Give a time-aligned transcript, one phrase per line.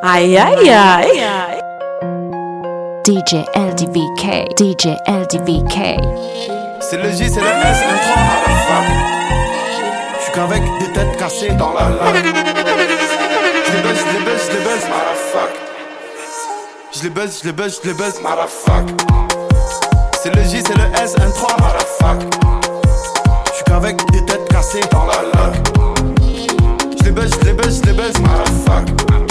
[0.00, 1.60] Aïe aïe aïe.
[3.04, 5.98] DJ LDVK, DJ LDVK.
[6.80, 8.82] C'est le J, c'est le S, un 3
[10.16, 12.24] Je suis qu'avec des têtes cassées dans la laque.
[13.66, 15.52] Je les baisse, je les baisse, je les baisse, motherfuck.
[16.92, 18.88] Je les baisse, je les baisse, je les baisse, motherfuck.
[20.22, 22.34] C'est le J, c'est le S, un 3 motherfuck.
[23.46, 25.56] Je suis qu'avec des têtes cassées dans la laque.
[27.00, 29.27] Je les baisse, je les baisse, je les baisse, motherfuck.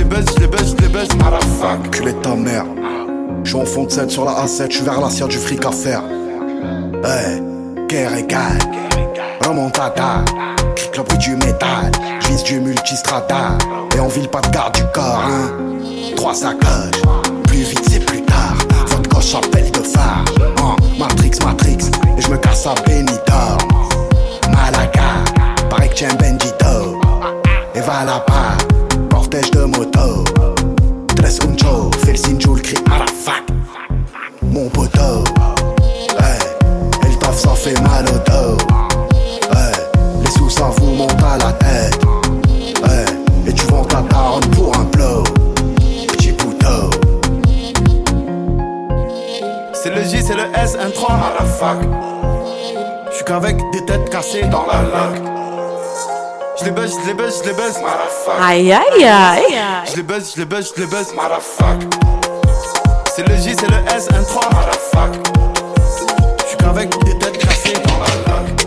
[0.00, 1.90] Les baisse, je les baisse, les baisse, motherfuck.
[1.90, 2.64] Culé de ta mère.
[3.44, 5.62] Je suis en fond de scène sur la A7, je suis vers l'assiette du fric
[5.66, 6.02] à faire.
[7.04, 7.42] Hey,
[7.86, 8.58] guerre égale.
[9.46, 10.24] Remontada.
[10.74, 11.92] Clique le bruit du métal.
[12.20, 13.58] J'vise du multistrada.
[13.94, 15.52] Et on vile pas de garde du corps, hein.
[16.16, 17.02] Trois sacoches.
[17.48, 18.56] Plus vite, c'est plus tard.
[18.86, 20.24] Votre gauche appelle de phare.
[20.62, 21.90] Hein, Matrix, Matrix.
[22.16, 23.58] Et je me casse à Benidorm.
[24.50, 25.24] Malaga.
[25.68, 26.98] Pareil que tiens Bendito.
[27.74, 28.56] Et va là-bas.
[29.30, 30.24] Cortège de moto.
[31.14, 31.90] Tres uncho.
[32.04, 33.44] Fais le signe, le cri à la fac.
[34.42, 35.22] Mon poteau.
[36.18, 36.38] Hey,
[37.04, 38.56] et le taf ça fait mal au dos.
[39.52, 39.72] Hey,
[40.24, 42.00] les sous ça vous monte à la tête.
[42.84, 43.04] Hey,
[43.46, 45.22] et tu vends ta daronne pour un blow.
[46.08, 46.90] Petit poteau.
[49.72, 51.88] C'est le J, c'est le S, un 3 motherfuck.
[53.10, 55.29] Je suis qu'avec des têtes cassées dans la laque.
[56.60, 57.78] Je les baisse, je les baisse, je les baisse.
[58.40, 59.58] Aïe aïe aïe.
[59.90, 61.14] Je les baisse, je les baisse, je les baisse.
[63.14, 65.12] C'est le J, c'est le S, un 3 motherfuck.
[66.42, 68.66] Je suis qu'avec des têtes cassées dans la laque.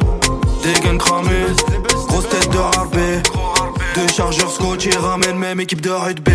[0.63, 1.45] Des gains cramés,
[2.07, 3.21] grosse tête de rarbé
[3.95, 6.31] Deux chargeurs scotch, ils ramènent même équipe de rugby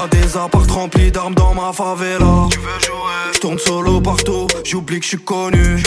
[0.00, 2.48] Y'a des apparts remplis d'armes dans ma favela.
[3.34, 5.82] J'tourne solo partout, j'oublie que j'suis connu.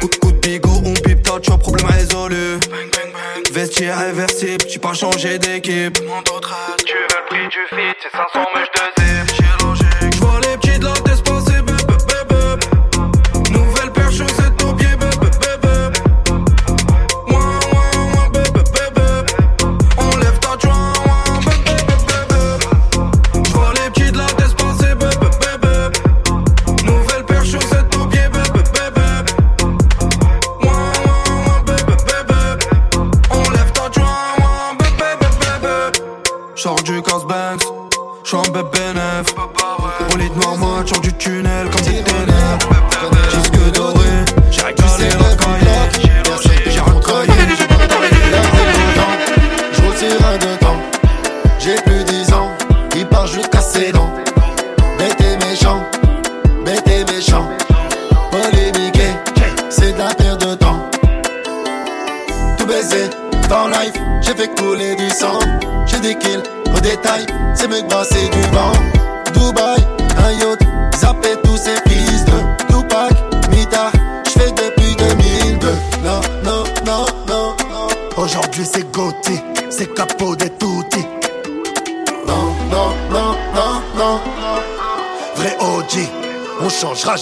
[0.00, 2.58] Coup de coup de bigot, on pipe ta chop, problème résolu.
[3.52, 5.94] Vestiaire réversible, j'suis pas changé d'équipe.
[5.94, 9.13] Tu veux le prix du feat, c'est 500 mèches de zip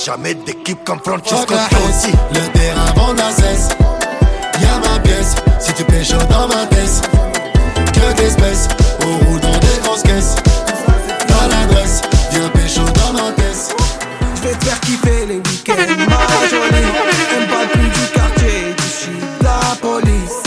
[0.04, 2.12] jamais d'équipe comme Francesco Totti.
[2.32, 3.68] Le terrain vend la cesse.
[4.60, 5.34] Y'a ma pièce.
[5.60, 7.08] Si tu pêches dans ma tête.
[7.92, 8.68] Que d'espèces.
[9.00, 10.36] Au roule dans des grosses caisses.
[11.28, 12.00] Dans l'adresse.
[12.32, 13.76] Viens pécho dans ma tête.
[14.36, 15.74] J'vais te faire kiffer les week-ends,
[16.08, 16.70] ma jolie.
[17.30, 20.42] T'aimes pas plus du quartier, du shit, la police.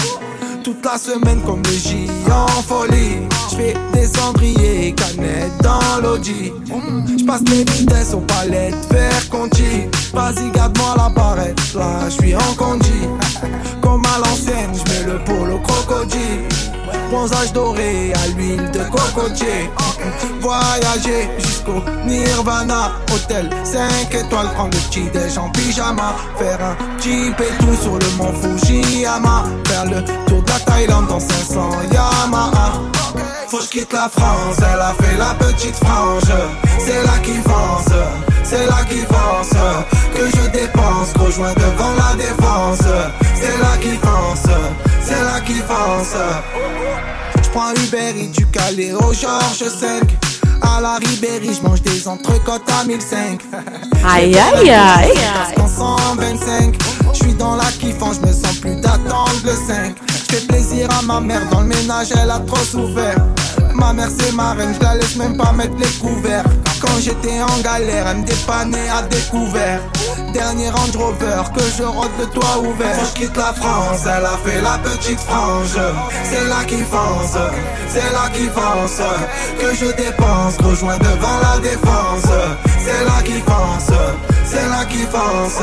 [0.64, 3.20] Toute la semaine comme le J en folie.
[3.56, 6.52] J'fais des cendriers, canettes dans l'audi.
[7.18, 9.88] J'passe les vitesses aux palettes, vers Conti.
[10.14, 13.08] Vas-y, garde-moi la barrette, là j'suis en condi.
[13.82, 16.50] Comme à l'ancienne, j'mets le polo crocodile.
[17.10, 19.70] Bronzage doré à l'huile de cocotier.
[20.42, 22.92] Voyager jusqu'au Nirvana.
[23.14, 26.16] Hôtel 5 étoiles, prendre le petit déj en pyjama.
[26.38, 29.44] Faire un et tout sur le mont Fujiyama.
[29.68, 32.95] Faire le tour de la Thaïlande dans 500 Yamaha.
[33.48, 36.24] Faut que je quitte la France, elle a fait la petite frange.
[36.80, 37.94] C'est là qui fonce,
[38.44, 39.52] c'est là qui fonce.
[40.16, 42.80] Que je dépense, rejoins devant la défense.
[43.36, 44.52] C'est là qui fonce,
[45.04, 46.16] c'est là qui fonce.
[47.44, 50.02] J'prends Uber et du Calais au Georges 5.
[50.76, 53.40] À la Ribéry, j'mange des entrecôtes à 1005.
[54.06, 55.14] Aïe aïe aïe.
[55.14, 56.76] Casque en 125.
[57.14, 59.96] J'suis dans la kiffance, j'me sens plus d'attendre le 5.
[60.30, 63.16] J'fais plaisir à ma mère, dans le ménage elle a trop souffert.
[63.76, 66.46] Ma mère c'est ma reine, j'la laisse même pas mettre les couverts.
[66.82, 69.82] Quand j'étais en galère, elle me dépannait à découvert.
[70.34, 72.96] dernier Range Rover que je rentre le toit ouvert.
[72.98, 75.78] Quand je quitte la France, elle a fait la petite frange.
[76.24, 77.38] C'est là qui fonce,
[77.90, 79.02] c'est là qui fonce.
[79.60, 82.32] Que je dépense, rejoins devant la défense.
[82.84, 83.98] C'est là qui fonce,
[84.46, 85.62] c'est là qui fonce.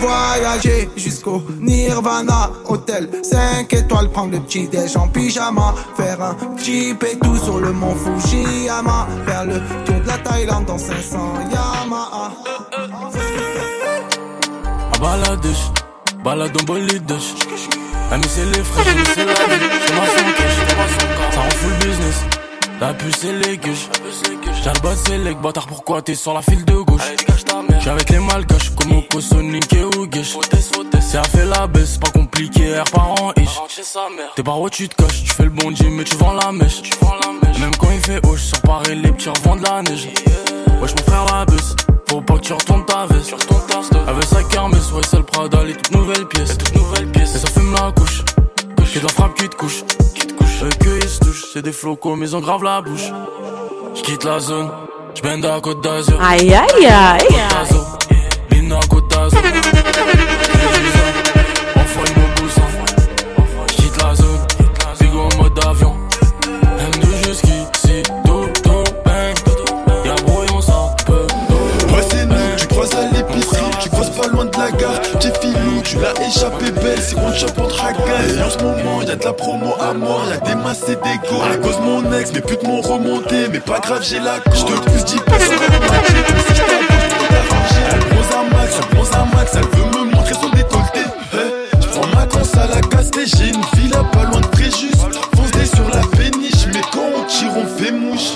[0.00, 5.74] Voyager jusqu'au Nirvana, hôtel 5 étoiles, prendre le petit déj en pyjama.
[5.96, 9.08] Faire un et tout sur le mont Fujiyama.
[9.26, 11.18] Faire le tour de la Thaïlande dans 500
[11.52, 12.32] Yamaha.
[14.94, 15.70] En baladèche,
[16.24, 17.34] balade en bolidèche.
[18.12, 18.84] Ami c'est les frères,
[19.14, 19.66] c'est la vie.
[19.86, 22.24] J'suis ma son ça rend full business.
[22.80, 23.88] La puce c'est les gueuches.
[24.62, 27.00] J'ai le bas c'est les bâtard, pourquoi t'es sur la file de gauche?
[27.78, 30.36] J'suis avec les malgaches, comme Oko, Sonic et Ougesh.
[31.00, 33.58] C'est à fait la baisse, pas compliqué, air par an ish.
[34.36, 36.82] T'es par où tu te caches, tu fais le bon mais tu vends la mèche.
[37.58, 40.08] Même quand il fait hoche, sur Paris, les petits revendent la neige.
[40.82, 41.74] Wesh mon frère la bus,
[42.08, 43.34] faut pas que tu retournes ta veste.
[44.06, 46.56] Avec sa kermesse, ouais c'est le Prada, les toutes nouvelles pièces.
[47.34, 48.24] Et ça fume la couche,
[48.76, 49.84] que de la frappe qui te couche.
[50.62, 53.10] Eux que ils se touchent, c'est des flocos mais ils ont grave la bouche.
[53.94, 54.70] J'quitte la zone,
[55.14, 56.20] j'bende à Côte d'Azur.
[56.22, 57.28] Aïe aïe aïe.
[57.50, 57.80] Tazo,
[75.90, 79.24] tu l'as échappé belle, c'est qu'on chope entre racailles Et en ce moment y'a de
[79.24, 82.40] la promo à mort, y'a des masses et des go À cause mon ex, mes
[82.40, 85.92] putes m'ont remonté, mais pas grave j'ai la cour J'te pousse 10 passes encore en
[85.92, 86.06] match,
[86.46, 90.14] si j't'approche pour t'arranger Elle bronze à max, elle bronze à max, elle veut me
[90.14, 91.00] montrer son décolleté.
[91.32, 94.92] Hey, J'prends ma conce à la casté, j'ai une villa pas loin de Fréjus.
[95.34, 98.34] Fonce des sur la péniche, mais quand on tire on fait mouche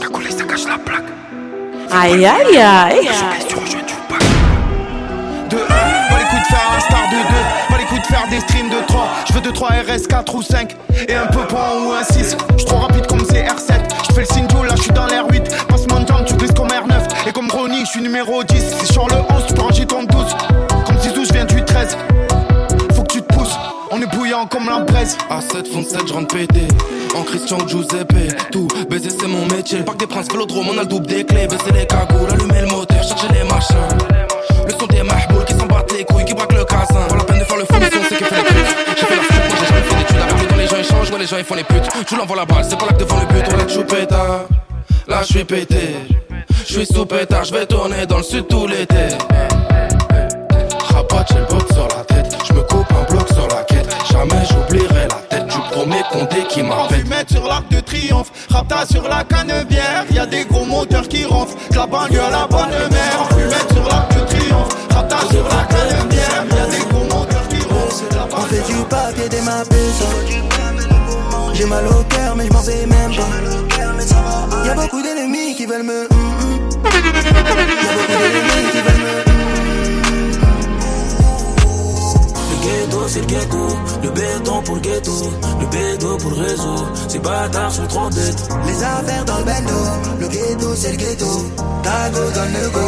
[0.00, 1.04] T'as collé, ça cache la plaque.
[1.92, 3.06] Aïe aïe aïe.
[3.06, 3.95] De
[7.06, 7.34] faire de 2
[7.68, 10.34] Pas les coups de faire des streams de 3 Je veux 2, 3 RS, 4
[10.34, 10.76] ou 5
[11.08, 14.26] Et un peu point ou un 6 Je trop rapide comme CR7 Je fais le
[14.26, 17.32] signe là je suis dans l'air 8 Passe mon temps, tu glisses comme R9 Et
[17.32, 20.36] comme Ronnie, je suis numéro 10 Si sur le 11, tu peux ranger ton 12
[20.86, 21.96] Comme Zizou, je viens du 13
[22.94, 23.56] Faut que tu te pousses.
[23.90, 26.66] On est bouillant comme la braise À 7 fond 7 je rentre pété.
[27.16, 29.80] En Christian Giuseppe Tout baiser c'est mon métier.
[29.80, 31.46] Parc des Princes Vélodrome on a le double des clés.
[31.46, 33.76] Baisser les cagoules Allumer le moteur Chercher les machins.
[34.66, 36.55] Le son des mahboules Qui s'en battent les couilles Qui braquent
[36.86, 38.76] casin Pas la peine de faire le fou Mais son c'est qui fait les putes
[38.98, 41.10] J'ai fait la suite Moi j'ai jamais fait d'études Avec le temps les gens échangent
[41.10, 41.88] Ouais les gens ils font les putes.
[42.10, 43.44] Je l'envoie la balle C'est pas là que devant le but.
[43.52, 44.46] On la choupeta
[45.08, 45.96] Là je suis pété.
[46.66, 49.08] Je suis sous pétard Je vais tourner dans le sud tout l'été.
[50.92, 52.36] Rabat j'ai le box sur la tête.
[52.46, 53.94] Je me coupe un bloc sur la quête.
[54.10, 55.46] Jamais j'oublierai la tête.
[55.46, 58.32] Du premier condé qui m'appelle fumette sur l'arc de triomphe.
[58.50, 62.70] Rapta sur la canebière Y'a des gros moteurs qui ronflent la banlieue à la bonne
[62.90, 63.28] mère.
[63.30, 64.76] Fumette sur l'arc de triomphe.
[64.90, 66.15] Rapta sur la canebière
[68.48, 70.02] fait banlieue du papier des ma puce
[71.54, 73.28] J'ai mal au cœur mais je m'en fais même pas
[74.66, 76.02] Y'a beaucoup d'ennemis qui veulent me.
[76.02, 76.08] Y'a
[77.94, 79.14] beaucoup d'ennemis qui veulent me.
[82.50, 83.68] Le ghetto, c'est le ghetto.
[84.02, 85.12] Le béton pour le ghetto.
[85.60, 86.86] Le béton pour le réseau.
[87.08, 88.48] Ces bâtards sont trop bêtes.
[88.66, 89.84] Les affaires dans le bendo
[90.18, 91.44] Le ghetto c'est le ghetto
[91.84, 92.80] Ta go donne le go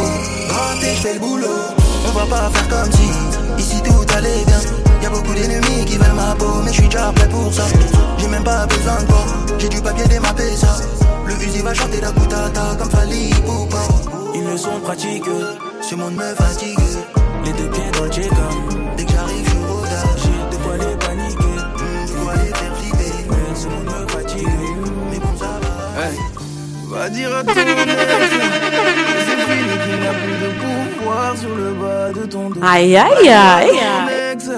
[0.49, 1.47] Rentré je fais le boulot
[2.07, 3.09] On va pas faire comme si
[3.61, 4.59] Ici tout allait bien.
[5.01, 7.63] Y'a beaucoup d'ennemis qui veulent ma peau Mais je suis déjà prêt pour ça.
[8.17, 9.25] J'ai même pas besoin de toi
[9.57, 10.77] J'ai du papier démappé ça.
[11.25, 13.77] Le fusil va chanter la boutata Comme Fali Poupa
[14.33, 15.25] Ils ne sont pratiques.
[15.81, 16.77] Ce monde me fatigue.
[17.45, 18.29] Les deux pieds dans le check
[18.97, 21.43] Dès que j'arrive je rodage J'ai de quoi les paniquer.
[21.43, 23.13] Hum, Tu vas les faire flipper.
[23.29, 24.47] Mais ce monde me fatigue.
[25.11, 26.05] Mais bon ça va.
[26.05, 26.17] Hey,
[26.89, 28.68] va dire à ton
[31.35, 32.59] sur le bas de ton dos.
[32.63, 33.67] Aïe aïe aïe.
[33.69, 34.49] Ton ex,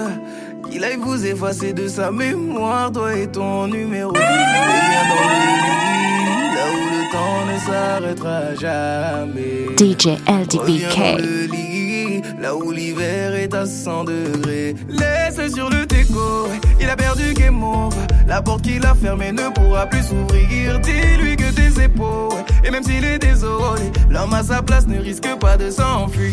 [0.70, 4.14] qu'il aille vous effacer de sa mémoire, toi et ton numéro.
[4.14, 9.66] Et viens dans le lit, là où le temps ne s'arrêtera jamais.
[9.76, 10.18] DJ
[11.50, 14.74] lit, là où l'hiver est à 100 degrés.
[14.88, 16.48] Laisse sur le déco,
[16.80, 16.96] il a
[18.32, 20.80] La porte qu'il a fermée ne pourra plus s'ouvrir.
[20.80, 25.28] Dis-lui que tes épaules, et même s'il est désolé, l'homme à sa place ne risque
[25.38, 26.32] pas de s'enfuir.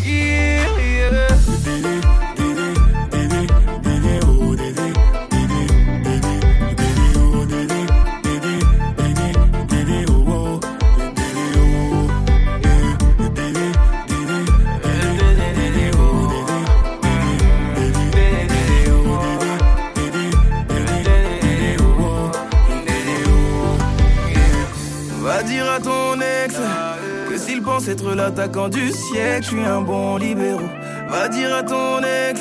[28.40, 30.70] L'attaquant du siècle, je suis un bon libéraux.
[31.10, 32.40] Va dire à ton ex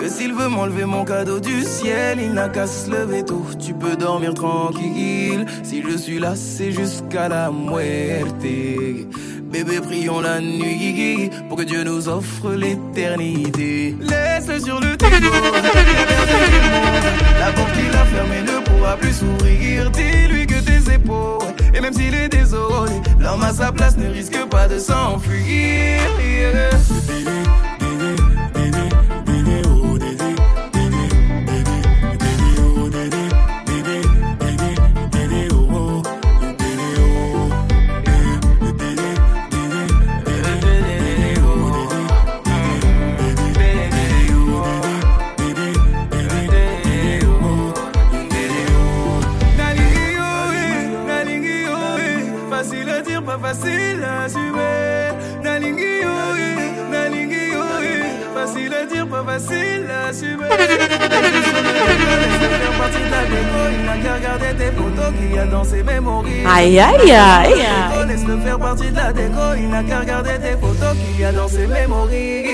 [0.00, 3.44] que s'il veut m'enlever mon cadeau du ciel, il n'a qu'à se lever tôt.
[3.58, 5.46] Tu peux dormir tranquille.
[5.64, 8.46] Si je suis là, c'est jusqu'à la muerte.
[9.52, 13.96] Bébé, prions la nuit pour que Dieu nous offre l'éternité.
[14.00, 15.64] Laisse sur le téléphone.
[17.40, 19.90] La porte qu'il a fermée ne pourra plus s'ouvrir.
[19.90, 24.38] Dis-lui que tes épaules, et même s'il est désolé, l'homme à sa place ne risque
[24.48, 26.00] pas de s'enfuir.
[66.46, 67.66] Aïe, aïe, aïe.
[68.08, 71.32] Laisse-le faire partie de la déco, il n'a qu'à regarder tes photos qu'il y a
[71.32, 72.44] dans ses mémories.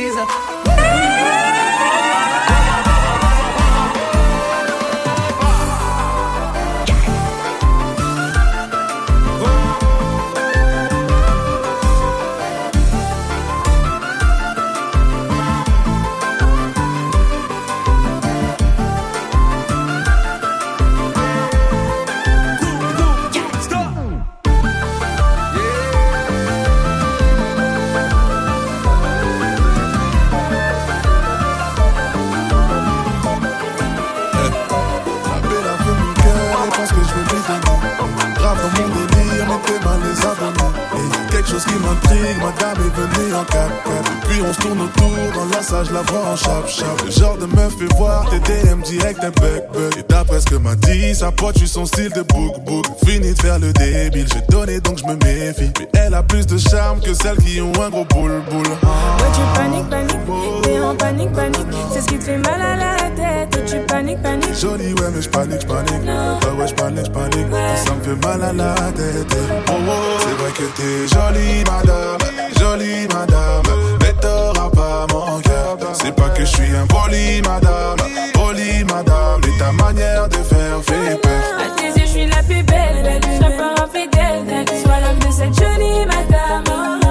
[46.33, 47.03] En chap chap.
[47.05, 49.97] Le genre de meuf fait voir tes DM direct un bec bec.
[49.99, 52.87] Et d'après ce que m'a dit, sa pote, tu son style de book book.
[53.07, 55.71] Fini de faire le débile, j'ai donné donc je me méfie.
[55.79, 58.67] Mais elle a plus de charme que celles qui ont un gros boule boule.
[58.67, 61.67] Ouais, tu paniques, paniques, t'es en panique, panique.
[61.93, 63.55] C'est ce qui te fait mal à la tête.
[63.55, 64.59] Ouais, tu paniques, paniques.
[64.59, 66.03] Jolie, ouais, mais j'panique, j'panique.
[66.07, 67.47] Ouais, ouais, j'panique, j'panique.
[67.85, 69.37] Ça me fait mal à la tête.
[69.69, 69.93] Oh, oh.
[70.21, 72.19] C'est vrai que t'es jolie, madame.
[72.59, 73.63] Jolie, madame.
[74.01, 75.52] Mais t'auras pas mon cœur.
[75.95, 77.97] C'est pas que je suis un poli, madame.
[78.35, 79.41] Poli, madame.
[79.43, 81.31] Mais ta manière de faire fait peur.
[81.59, 83.21] À tes yeux, je suis la plus belle.
[83.23, 87.02] Je serai pas infidèle, Sois l'homme de cette jolie madame.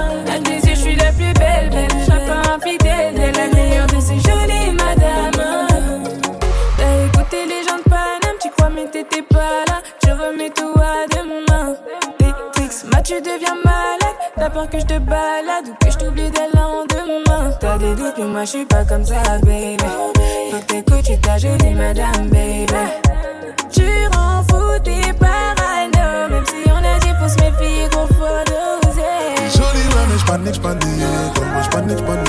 [14.53, 17.51] Peur que je te balade ou que je t'oublie dès le lendemain.
[17.59, 19.77] T'as des doutes, mais moi je suis pas comme ça, baby.
[20.51, 22.73] Faut que t'écoutes, tu ta jolie madame, baby.
[23.71, 28.43] Tu rends fou tes parano Même si on a dit faut se méfier qu'on faut
[28.45, 29.01] doser
[29.55, 30.83] Jolie, j'panique, j'panique.
[30.83, 32.27] Ouais, ouais, j'panique, j'panique.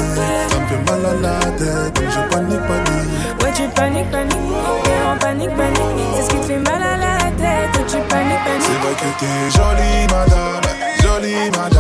[0.49, 1.95] Ça me fait mal à la tête.
[1.95, 3.43] Donc je panique, panique.
[3.43, 4.37] Ouais tu paniques, paniques
[4.85, 5.81] T'es en panique, panique
[6.17, 9.09] C'est ce qui te fait mal à la tête tu paniques, C'est paniques vrai que
[9.19, 10.63] t'es jolie, madame,
[11.03, 11.72] jolie, madame,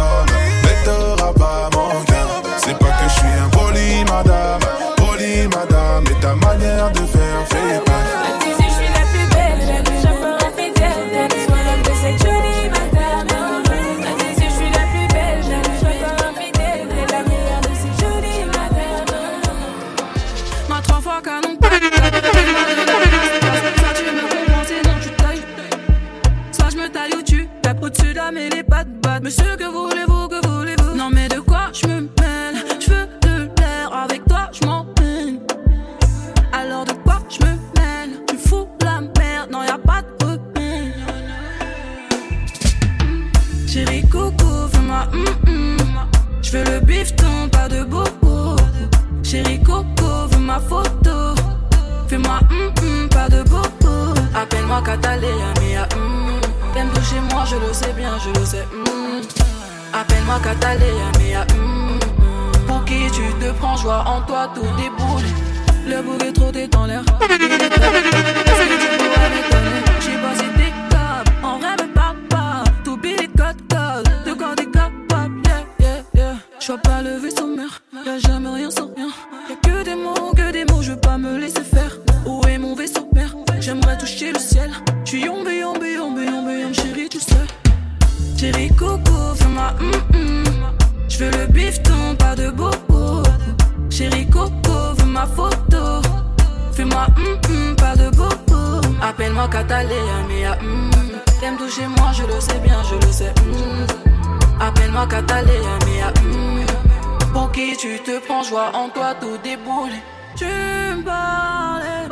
[110.37, 112.09] Tu me parlais,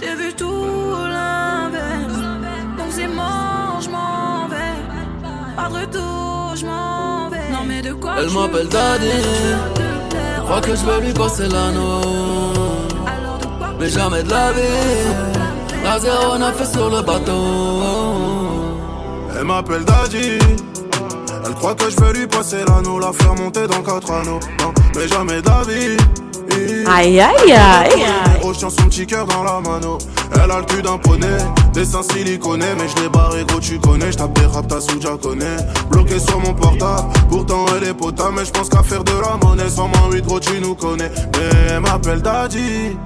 [0.00, 2.18] j'ai vu tout l'inverse.
[2.78, 4.76] Donc c'est mort, je m'en vais.
[5.56, 7.50] Pas de retour, je m'en vais.
[7.50, 9.10] Non mais de quoi Elle m'appelle Daddy.
[10.44, 12.00] Crois que je vais lui passer l'anneau.
[13.78, 14.60] Mais jamais de la vie.
[15.84, 17.42] La zéro n'a fait sur le bateau.
[19.36, 20.38] Elle m'appelle Daddy.
[21.44, 24.40] Elle croit que je vais lui passer l'anneau, la faire monter dans quatre anneaux.
[24.60, 25.96] Non, mais jamais d'avis.
[26.88, 28.04] Aïe aïe aïe.
[28.34, 29.98] Numéro chien son petit cœur dans la mano.
[30.34, 31.26] Elle a le cul d'un poney,
[31.72, 32.66] dessin siliconé.
[32.78, 34.10] Mais je l'ai barré, gros, tu connais.
[34.12, 35.56] Je tape des rap, ta souja connaît.
[35.90, 38.34] Bloqué sur mon portable, pourtant elle est potable.
[38.36, 39.68] Mais je pense qu'à faire de la monnaie.
[39.70, 41.10] Sans moins 8 gros, tu nous connais.
[41.34, 42.96] Mais elle m'appelle Daddy.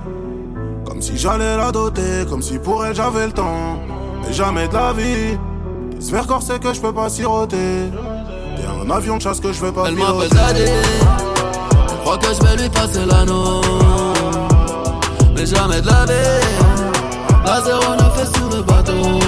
[0.87, 3.79] Comme si j'allais la doter, comme si pour elle j'avais le temps.
[4.27, 5.37] Mais jamais de la vie.
[5.99, 7.57] J'espère corset que je peux pas siroter?
[8.57, 10.35] T'es un avion de chasse que je vais pas Elle piloter.
[10.35, 10.71] m'appelle Daddy.
[12.07, 13.61] Croit que je vais lui passer l'anneau.
[15.35, 16.47] Mais jamais de la vie.
[17.45, 19.19] La zéro n'a fait sur le bateau.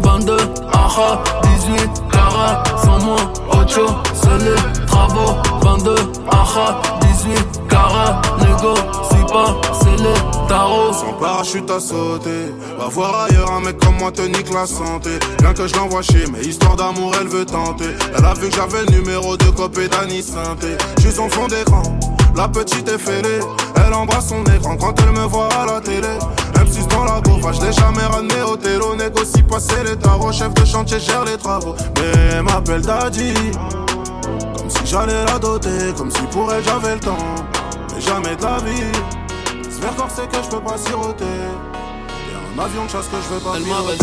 [0.00, 0.36] 22,
[0.72, 3.16] aha, 18, cara, sans moi,
[3.50, 5.36] ocho, c'est les travaux.
[5.60, 5.94] 22,
[6.30, 6.80] aha,
[7.24, 8.74] 18, cara, négo,
[9.10, 10.92] si pas, c'est les tarots.
[10.92, 12.52] Sans parachute à sauter.
[12.78, 15.10] Va voir ailleurs un mec comme moi te nique la santé.
[15.38, 17.90] Bien que je l'envoie chez, mais histoire d'amour, elle veut tenter.
[18.16, 20.76] Elle a vu que j'avais le numéro de copé d'Annie Synthé.
[20.98, 21.82] Je suis en fond d'écran,
[22.34, 23.40] la petite est fêlée.
[23.76, 26.18] Elle embrasse son écran quand elle me voit à la télé.
[26.54, 28.96] M6 dans la bouffe, je l'ai jamais ramené au télo.
[28.96, 31.76] Négocie passer les tarots, chef de chantier gère les travaux.
[31.96, 33.32] Mais elle m'appelle Daddy.
[34.72, 37.16] Comme si j'allais la doter, comme si pour elle j'avais le temps.
[37.94, 38.92] Mais jamais de la vie.
[39.64, 41.24] J'espère corset que je peux pas siroter.
[41.24, 43.98] Y'a un avion de chasse que je vais pas piloter.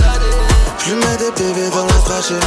[0.80, 2.40] Je lui mets des PV dans la trachée.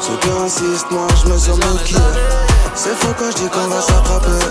[0.00, 1.96] Ceux qui insistent, moi je me sens moqué.
[2.74, 4.46] C'est faux quand je dis qu'on va s'attraper.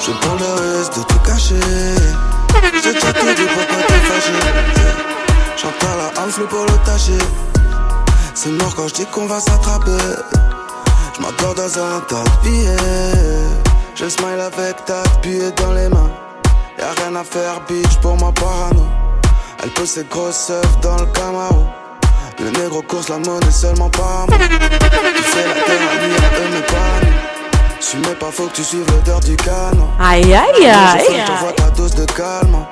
[0.00, 1.60] Je prends le risque de tout cacher.
[2.82, 4.32] J'ai déjà tout dit pourquoi t'es fâché.
[5.56, 7.18] Chante à la house, le pour le tâcher.
[8.34, 9.98] C'est mort quand je dis qu'on va s'attraper.
[11.14, 13.58] Je dans un tas de billets.
[13.94, 16.10] Je smile avec ta billets dans les mains.
[16.78, 18.86] Y'a rien à faire, bitch, pour ma parano.
[19.62, 21.66] Elle pose ses grosses œufs dans le Camaro.
[22.38, 24.38] Le négro course la monnaie seulement par moi.
[24.38, 27.80] Tu fais la terre à lui, à eux, mais pas nous.
[27.80, 29.88] Si mais pas faut que tu suives l'odeur du canon.
[30.00, 31.24] Aïe aïe Je aïe.
[31.26, 32.64] t'envoie ta dose de calme.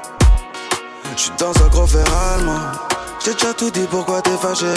[1.16, 2.60] J'suis dans un gros fer allemand.
[3.22, 4.72] J'ai déjà tout dit pourquoi t'es fâché?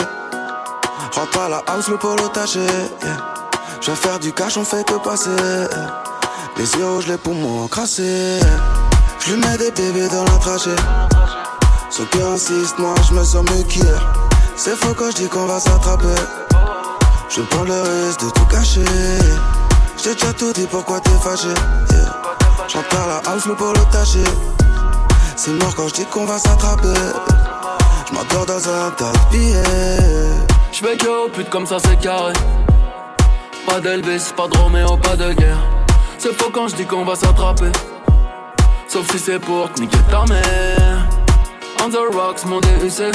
[1.13, 2.60] Rentre à la house, le polo taché.
[2.60, 3.42] yeah.
[3.86, 5.30] Je faire du cash, on fait que passer.
[6.56, 8.39] Les yeux rouges, les poumons crassés.
[9.19, 10.69] Je lui mets des bébés dans la trachée.
[11.89, 14.13] Ceux qui insistent, moi je me sens mieux qu'hier.
[14.56, 16.15] C'est faux quand je dis qu'on va s'attraper.
[17.28, 18.86] Je prends le risque de tout cacher.
[20.02, 21.50] J'ai déjà tout dit pourquoi t'es fâché?
[21.50, 22.22] Yeah.
[22.69, 24.24] J'entre à la house, le taché.
[25.36, 26.88] C'est mort quand je dis qu'on va s'attraper.
[28.08, 30.48] Je m'accorde dans un tas de billets.
[30.72, 32.32] J'fais que aux putes comme ça c'est carré.
[33.65, 35.58] Pas d'Elvis, pas de Roméo, pas de guerre.
[36.17, 37.71] C'est faux quand je dis qu'on va s'attraper.
[38.88, 41.08] Sauf si c'est pour te niquer ta mère.
[41.84, 43.12] On the rocks, mon DUC.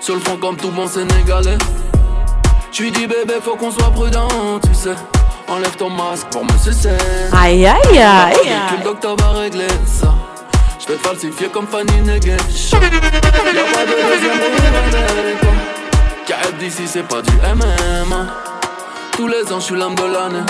[0.00, 1.58] Sur le front comme tout bon sénégalais.
[2.72, 4.28] J'lui dis bébé, faut qu'on soit prudent,
[4.62, 4.94] tu sais.
[5.48, 6.96] Enlève ton masque pour me sucer.
[7.32, 8.36] Aïe aïe aïe.
[8.78, 10.14] Le docteur va régler ça.
[10.78, 12.80] Je vais te falsifier comme Fanny Negation.
[12.80, 14.38] Y'a pas de deuxième.
[16.26, 18.59] Car d'ici c'est pas du MMA.
[19.20, 20.46] Tous les ans je suis l'âme de l'année.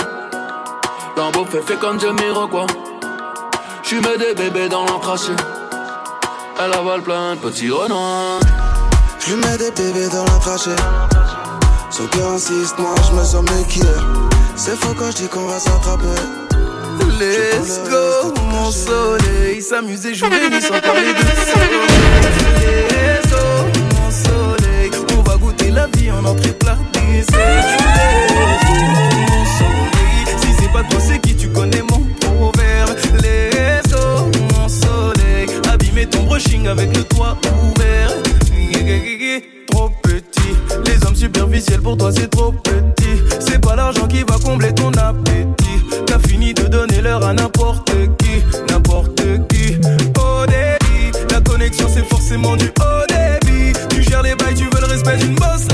[1.17, 2.73] Lambeau fait fait comme Jamiroquai.
[3.83, 5.33] J'suis mets des bébés dans l'encraché.
[6.57, 8.39] Elle avale plein de petits renards.
[9.19, 10.69] Je lui mets des bébés dans la trachée.
[11.89, 14.07] Ceux qui insistent, moi je me sens mieux qu'hier.
[14.55, 16.05] C'est faux quand je dis qu'on va s'attraper.
[17.19, 19.61] Let's go, mon soleil.
[19.61, 22.87] S'amuser jour et nuit sans parler de soleil.
[22.89, 23.37] Let's go,
[23.95, 24.91] mon soleil.
[25.17, 26.77] On va goûter la vie en entrée plat
[27.11, 27.37] Let's go,
[28.35, 28.97] mon.
[30.37, 32.95] Si c'est pas toi, c'est qui tu connais mon proverbe.
[33.21, 35.47] Let's go, mon soleil.
[35.71, 38.11] Abîmer ton brushing avec le toit ouvert.
[39.69, 40.55] Trop petit.
[40.85, 43.21] Les hommes superficiels pour toi, c'est trop petit.
[43.39, 45.81] C'est pas l'argent qui va combler ton appétit.
[46.07, 49.75] T'as fini de donner l'heure à n'importe qui, n'importe qui.
[50.19, 53.73] Au débit, la connexion c'est forcément du haut débit.
[53.89, 55.67] Tu gères les bails, tu veux le respect d'une boss.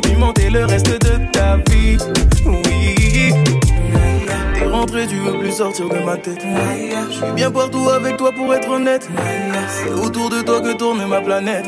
[0.00, 1.96] Pimenter le reste de ta vie.
[2.44, 3.32] Oui,
[4.54, 6.44] t'es rentré, tu veux plus sortir de ma tête.
[7.08, 9.08] Je suis bien partout avec toi pour être honnête.
[9.68, 11.64] C'est autour de toi que tourne ma planète.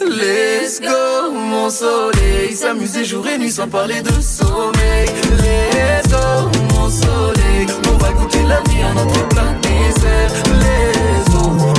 [0.00, 2.54] Let's go, mon soleil.
[2.54, 5.06] S'amuser jour et nuit sans parler de sommeil.
[5.38, 7.66] Let's go, mon soleil.
[7.92, 10.32] On va goûter la vie en notre plein désert.
[10.58, 11.75] Let's go,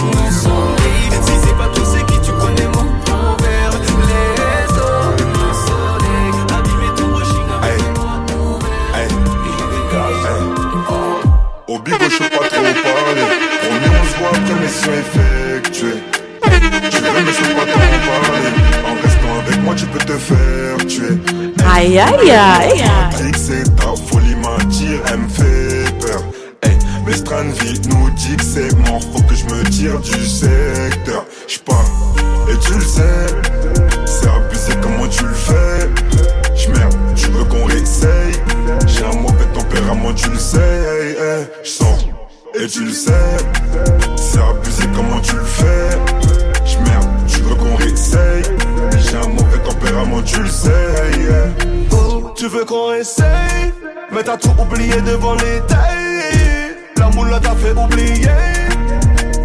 [12.09, 13.25] je sais pas trop parler.
[13.61, 15.99] Promis, on se voit après mission effectuée.
[16.89, 18.51] Tu veux, mais je sais pas trop parler.
[18.85, 21.17] En restant avec moi, tu peux te faire tuer.
[21.73, 22.83] Aïe aïe aïe.
[23.35, 26.21] C'est ta folie m'attire, elle me fait peur.
[26.63, 31.25] Hey, mais Stranville nous dit que c'est mort, faut que je me tire du secteur.
[31.47, 31.85] J'pars,
[32.49, 33.27] et tu le sais,
[34.05, 35.89] c'est abusé comment tu le fais?
[36.55, 38.33] J'merde, tu veux qu'on réessaye?
[38.87, 40.57] J'ai un mauvais tempérament, tu le sais.
[40.57, 41.47] Hey, hey,
[42.59, 43.11] et tu le sais,
[44.15, 45.89] c'est abusé comment tu le fais?
[46.65, 48.43] J'merde, tu veux qu'on réessaye?
[48.97, 50.71] J'ai un mauvais tempérament, tu le sais.
[51.91, 53.73] Oh, tu veux qu'on essaye
[54.11, 58.29] Mais t'as tout oublié devant les tailles La moule t'a fait oublier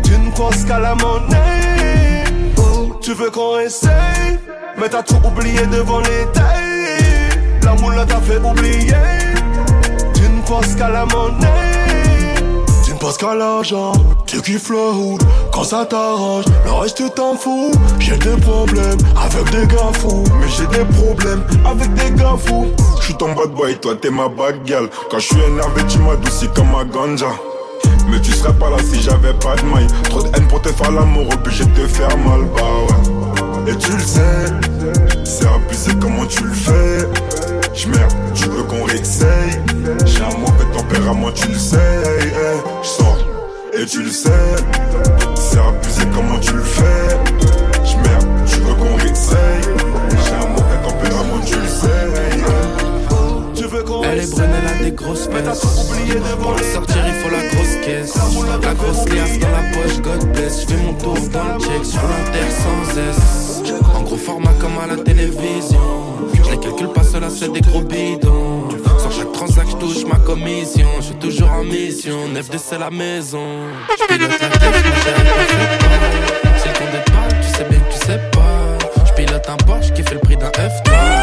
[0.05, 2.25] Tu ne penses qu'à la monnaie
[2.59, 4.39] Oh, tu veux qu'on essaye
[4.79, 8.95] Mais t'as tout oublié devant les tailles La moule t'a fait oublier
[10.15, 11.72] Tu ne penses qu'à la monnaie
[13.03, 13.91] Penses qu'à l'argent,
[14.27, 15.21] tu kiffes le hood
[15.53, 16.45] quand ça t'arrange.
[16.65, 17.73] Le reste tu t'en fous.
[17.99, 22.69] J'ai des problèmes avec des gars fous, mais j'ai des problèmes avec des gars fous.
[23.01, 24.89] Je suis ton bad boy, toi t'es ma bad girl.
[25.11, 27.27] Quand je suis énervé, tu m'adoucis comme ma ganja.
[28.09, 29.89] Mais tu serais pas là si j'avais pas de maille.
[30.05, 33.73] Trop de haine pour te faire l'amour, obligé de te faire mal, bah ouais.
[33.73, 34.47] Et tu le sais,
[35.25, 37.09] c'est abusé comment tu le fais?
[37.75, 39.61] J'merde, tu veux qu'on réessaye?
[40.05, 41.77] J'ai un mauvais tempérament, tu le sais.
[41.77, 43.19] Hey, hey, J'sors,
[43.73, 44.31] et tu le sais,
[45.35, 47.17] c'est abusé comment tu le fais?
[47.85, 49.63] J'merde, tu veux qu'on réessaye?
[50.25, 51.87] J'ai un mauvais tempérament, tu le sais.
[51.89, 52.43] Hey,
[53.85, 55.61] qu'on Elle est brune, elle a des grosses fesses.
[56.41, 58.15] Pour le sortir, il faut la grosse caisse.
[58.63, 60.61] La grosse liasse dans la poche, God bless.
[60.63, 63.73] Je fais mon tour dans le check, sur l'inter sans S.
[63.95, 65.81] En gros format comme à la télévision.
[66.53, 68.69] Les calcule pas, cela c'est des gros bidons.
[69.01, 70.87] Sur chaque transaction, je touche ma commission.
[70.99, 73.69] Je suis toujours en mission, 9D c'est la maison.
[73.89, 74.83] Je pilote la pas.
[76.59, 76.73] C'est
[77.41, 78.79] tu sais bien que tu sais pas.
[79.07, 81.22] Je pilote un Porsche qui fait le prix d'un F3.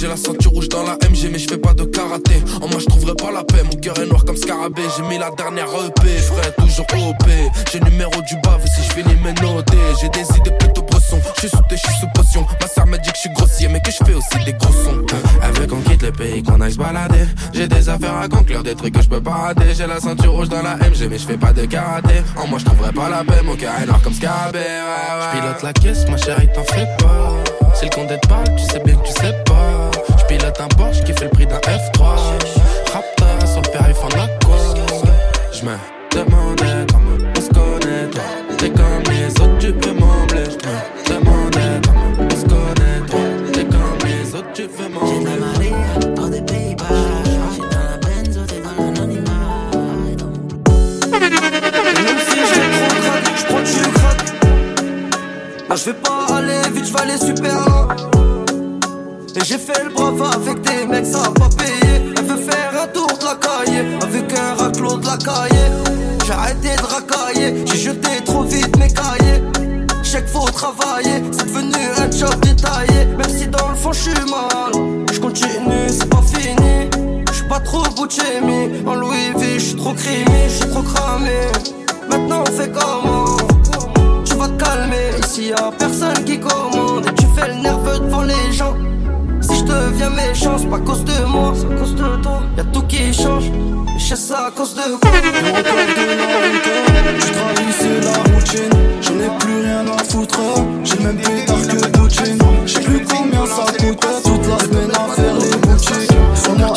[0.00, 2.34] J'ai la ceinture rouge dans la MG mais je fais pas de karaté.
[2.62, 2.86] En moi je
[3.18, 4.82] pas la mon cœur est noir comme scarabée.
[4.96, 7.28] J'ai mis la dernière EP, frère, toujours OP
[7.72, 9.76] J'ai numéro du bave si je finis mes notés.
[10.00, 12.46] J'ai des idées plutôt bresson, je suis sous je suis sous potion.
[12.60, 14.72] Ma sœur me dit que je suis grossier mais que je fais aussi des gros
[14.72, 15.04] sons.
[15.42, 17.26] Elle veut qu'on quitte le pays, qu'on aille se balader.
[17.52, 19.74] J'ai des affaires à conclure, des trucs que je peux pas rater.
[19.76, 22.22] J'ai la ceinture rouge dans la MG mais je fais pas de karaté.
[22.36, 24.58] En moi je pas la paix, mon cœur est noir comme scarabée.
[24.60, 27.34] Je pilote la caisse, ma chérie t'en fais pas.
[27.74, 29.97] C'est le compte des balles, tu sais bien que tu sais pas
[30.28, 32.02] pilote un Porsche qui fait le prix d'un F3
[32.92, 34.28] Rapta sur le périph' en la
[35.52, 35.74] Je me
[36.12, 38.08] demandais comment on se connaît
[38.58, 43.00] T'es comme les autres, tu peux m'embler Je me demandais comment on se connaît
[43.52, 45.72] T'es comme les autres, tu peux m'embler
[46.18, 46.84] Hors des Pays-Bas,
[47.24, 49.32] j'suis dans la benzo, t'es dans l'anonymat.
[51.10, 54.28] Même si j'ai trop crois que je craque.
[55.68, 57.97] Là, je vais pas aller vite, je vais aller super loin.
[59.44, 62.12] J'ai fait le brave avec des mecs, ça a pas payé.
[62.16, 65.70] Elle veut faire un tour de la cahier avec un raclot de la cahier.
[66.26, 69.42] J'ai arrêté de racailler, j'ai jeté trop vite mes cahiers.
[70.02, 73.06] Chaque faut travailler, c'est devenu un job détaillé.
[73.16, 74.72] Même si dans le fond je suis mal,
[75.12, 76.90] je continue, c'est pas fini.
[77.32, 78.20] Je pas trop Gucci,
[78.86, 81.40] en Louis V, je trop crimi, je trop cramé.
[82.10, 83.36] Maintenant on fait comment?
[84.24, 87.06] Tu vas te calmer, ici y'a personne qui commande.
[87.06, 88.74] Et tu fais le nerveux devant les gens.
[89.58, 92.42] Je deviens méchant, c'est pas à cause de moi, c'est à cause de toi.
[92.56, 95.10] Y'a tout qui change, et je sais ça à cause de quoi.
[95.10, 95.24] Tu
[97.78, 98.70] c'est la routine.
[99.00, 100.40] J'en ai plus rien à foutre.
[100.84, 102.38] J'ai même pétard que Poutine.
[102.66, 104.06] J'sais plus combien ça coûte.
[104.24, 106.12] Toute la semaine à faire les boutiques.
[106.58, 106.72] Nom,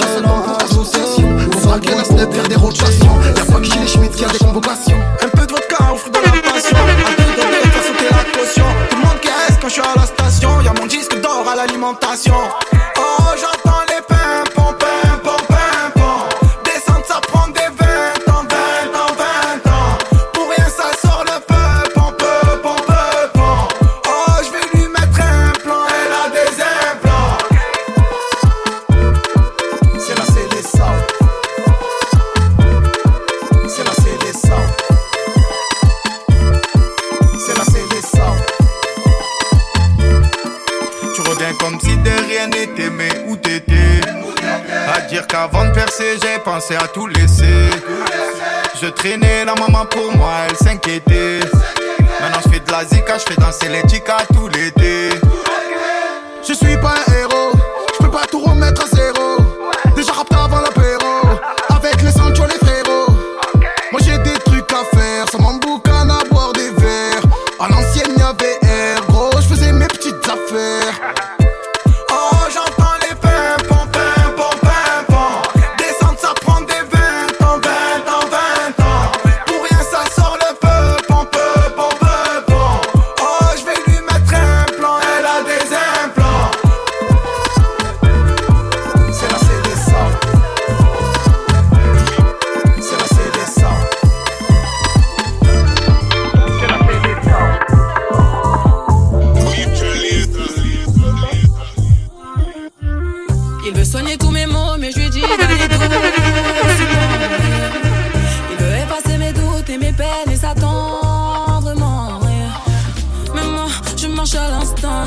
[114.22, 115.04] à l'instant.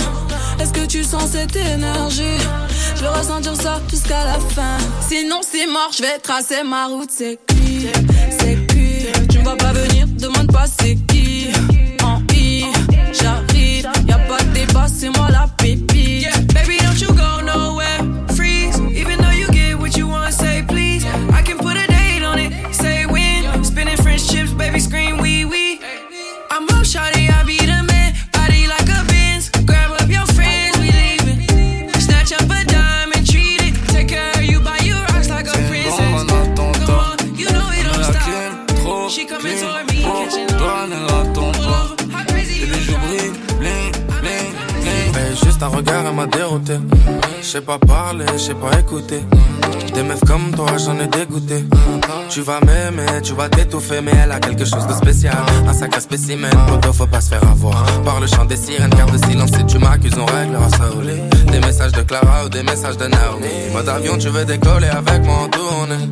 [0.58, 2.36] Est-ce que tu sens cette énergie?
[2.96, 4.76] Je veux ressentir ça jusqu'à la fin.
[5.08, 7.10] Sinon, c'est mort, je vais tracer ma route.
[7.16, 7.86] C'est qui?
[8.40, 9.06] C'est qui?
[9.28, 11.46] Tu me vois pas venir, demande pas c'est qui.
[12.02, 12.64] En I,
[13.12, 13.88] j'arrive.
[14.08, 15.46] Y'a pas de débat, c'est moi la
[45.74, 46.78] regard, elle m'a dérouté.
[47.40, 49.22] Je sais pas parler, je sais pas écouter.
[49.94, 51.64] Des meufs comme toi, j'en ai dégoûté.
[52.28, 55.36] Tu vas m'aimer, tu vas t'étouffer, mais elle a quelque chose de spécial.
[55.68, 57.84] Un sacré spécimen, poto, faut pas se faire avoir.
[58.04, 61.52] Par le chant des sirènes, garde de silence, si tu m'accuses, on réglera ça lit.
[61.52, 63.72] Des messages de Clara ou des messages de Naomi.
[63.72, 66.08] Mode avion, tu veux décoller avec moi en tournée.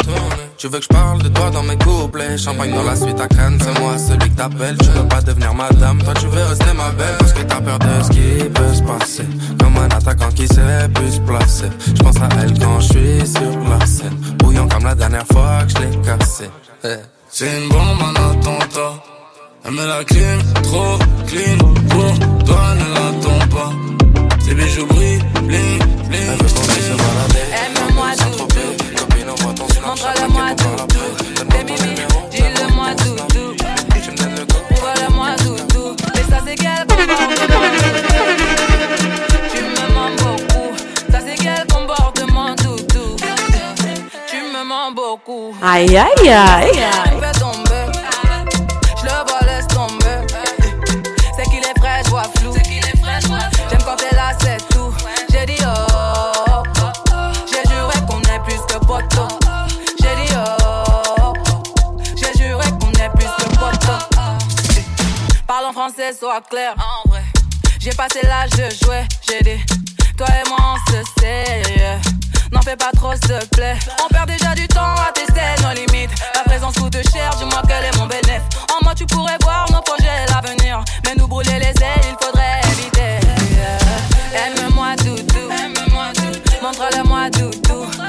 [0.63, 2.39] Tu veux que je parle de toi dans mes couplets?
[2.39, 5.53] Champagne dans la suite à Cannes, c'est moi celui que t'appelles Tu veux pas devenir
[5.53, 8.73] madame, toi tu veux rester ma belle Parce que t'as peur de ce qui peut
[8.73, 9.25] se passer
[9.59, 13.27] Comme un attaquant qui sait plus se placer Je pense à elle quand je suis
[13.27, 16.49] sur la scène Bouillant comme la dernière fois que je l'ai cassé
[16.85, 16.95] Eh.
[17.29, 19.03] C'est une bombe en attentat.
[19.65, 21.59] Elle met la clim, trop clean.
[21.89, 23.73] Pour toi, ne l'attends pas.
[24.39, 26.21] Ses bijoux brillent, bling, bling.
[26.29, 27.49] Elle veut qu'on se balader.
[27.53, 28.82] Aime-moi doudou.
[29.43, 31.45] Montre-le-moi doudou.
[31.51, 31.75] Baby,
[32.31, 33.55] dis-le-moi doudou.
[34.69, 35.97] Prouve-le-moi doudou.
[36.15, 37.63] Et ça, c'est quel comportement
[39.53, 40.71] Tu me mens beaucoup.
[41.11, 43.17] Ça, c'est quel comportement doudou.
[44.29, 45.55] Tu me mens beaucoup.
[45.63, 47.12] Aïe, aïe, aïe.
[66.19, 66.75] Sois clair.
[66.77, 67.23] En vrai.
[67.81, 69.03] J'ai passé l'âge de jouer.
[69.27, 69.65] J'ai dit,
[70.17, 71.63] toi et moi on se sait.
[72.53, 73.79] N'en fais pas trop, s'il te plaît.
[74.05, 76.11] On perd déjà du temps à tester nos limites.
[76.35, 78.43] La présence coûte cher, dis-moi quel est mon bénéfice.
[78.71, 80.85] En moi, tu pourrais voir nos projets, l'avenir.
[81.07, 83.19] Mais nous brûler les ailes, il faudrait éviter.
[83.57, 84.47] Yeah.
[84.47, 85.49] Aime-moi, doudou.
[86.63, 87.87] Montre-le-moi, doudou.
[87.91, 88.02] T'es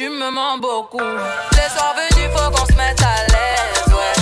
[0.00, 0.98] Tu me mens beaucoup.
[0.98, 4.14] Les soirs venus, faut qu'on se mette à l'aise, ouais.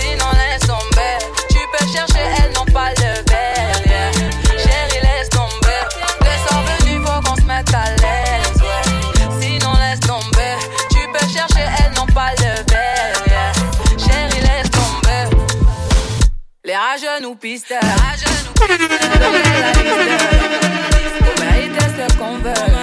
[0.00, 1.18] Sinon, laisse tomber.
[1.50, 4.12] Tu peux chercher, elles n'ont pas le verre.
[4.56, 5.82] Chérie, laisse tomber.
[6.22, 9.38] Les soirs venus, faut qu'on se mette à l'aise, ouais.
[9.38, 10.56] Sinon, laisse tomber.
[10.88, 13.52] Tu peux chercher, elles n'ont pas le verre.
[13.98, 15.36] Chérie, laisse tomber.
[16.64, 17.74] Les rageux nous pistent.
[22.18, 22.77] Qu'on veut.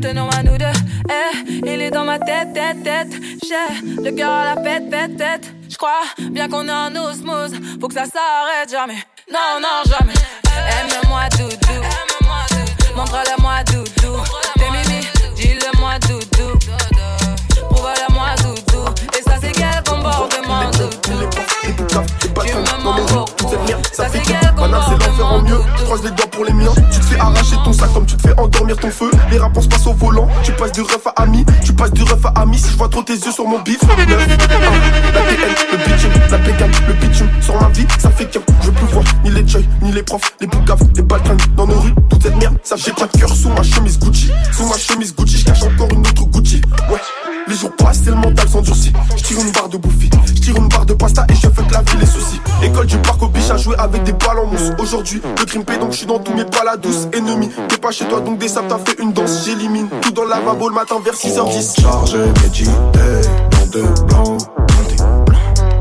[0.00, 0.64] Maintenant à nous deux.
[1.10, 3.12] Eh, il est dans ma tête, tête, tête.
[3.42, 5.52] J'ai le cœur à la fête, fête, tête.
[5.68, 7.52] J'crois bien qu'on est en osmose.
[7.80, 9.02] Faut que ça s'arrête jamais.
[9.30, 10.14] Non, non, jamais.
[10.56, 11.80] Aime-moi, doudou.
[12.96, 14.22] Montre-le-moi, doudou.
[14.56, 16.58] T'es mimi, dis-le-moi, doudou.
[17.70, 18.84] Prouve-le-moi, doudou.
[19.18, 20.70] Et ça, c'est quel comportement,
[21.76, 22.00] doudou.
[22.46, 23.24] Tu me mens beaucoup.
[23.92, 25.60] Ça, c'est quel Madame, c'est l'enfer en mieux.
[25.78, 26.72] Je croise les doigts pour les miens.
[26.90, 29.10] Tu te fais arracher ton sac comme tu te fais endormir ton feu.
[29.30, 30.28] Les rapports se passent au volant.
[30.42, 31.44] Tu passes du ref à ami.
[31.64, 32.58] Tu passes du ref à ami.
[32.58, 33.82] Si je vois trop tes yeux sur mon bif.
[33.82, 37.28] Neuf, un, la TN, le bitume, la pégane, le bitume.
[37.40, 38.40] Sur ma vie, ça fait qu'un.
[38.60, 41.66] Je veux plus voir ni les joy, ni les profs, les bougaves, les baltringues dans
[41.66, 41.94] nos rues.
[42.08, 44.30] Toute cette merde, ça j'ai pas de cœur sous ma chemise Gucci.
[44.52, 46.02] Sous ma chemise Gucci, je cache encore une
[53.50, 54.72] biche à jouer avec des mousse.
[54.78, 57.08] Aujourd'hui, le crime donc je suis dans tous mes palas douces.
[57.12, 59.44] Ennemi, t'es pas chez toi donc des sables t'as fait une danse.
[59.44, 61.80] J'élimine tout dans le lavabo le matin vers 6h10.
[61.80, 62.70] Chargé, médité,
[63.50, 64.38] dans de blanc.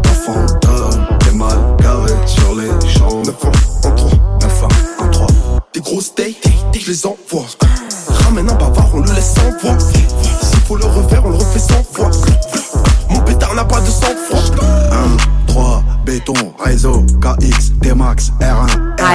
[0.05, 3.21] Un fantôme, des mal garés sur les champs.
[3.23, 3.51] 9 ans,
[3.85, 4.67] en 3, 9 ans,
[4.99, 5.27] en 3.
[5.73, 6.35] Des grosses dates,
[6.73, 7.45] je les envoie.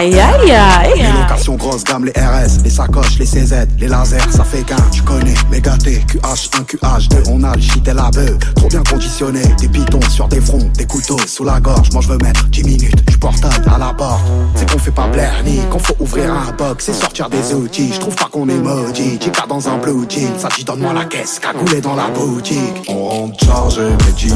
[0.04, 0.92] Aïe aïe aïe.
[0.96, 4.76] Les locations grosses gamme, les RS, les sacoches, les CZ, les lasers, ça fait qu'un,
[4.92, 5.32] tu connais.
[5.50, 8.36] Les gâtés, QH1, QH2, on a le shit et la beuh.
[8.54, 11.90] Trop bien conditionné, des pitons sur des fronts, des couteaux sous la gorge.
[11.92, 14.20] Moi je veux mettre 10 minutes, du portable à la porte.
[14.56, 17.94] C'est qu'on fait pas blaire ni qu'on faut ouvrir un box, c'est sortir des outils.
[17.94, 20.38] Je trouve pas qu'on est maudit, Chica dans un blue jean.
[20.38, 22.84] Ça dit donne-moi la caisse, cagoulé dans la boutique.
[22.88, 24.34] On rentre chargé, médité,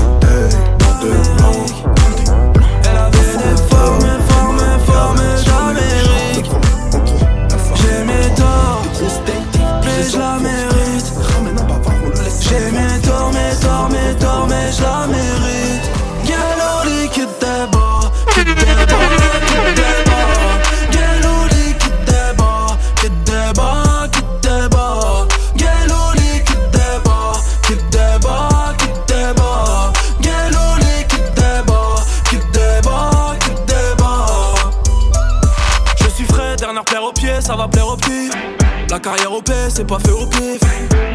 [0.78, 1.66] dans de blanc.
[2.84, 5.57] Elle avait des formes, formes, formes
[10.10, 11.12] je la mérite.
[12.40, 14.72] J'ai mes torts, mes
[15.06, 15.47] mérite.
[36.78, 38.30] Suis frais, dernière paire au pied, ça va plaire aux petits.
[38.90, 40.60] La carrière au paix, c'est pas fait au pif.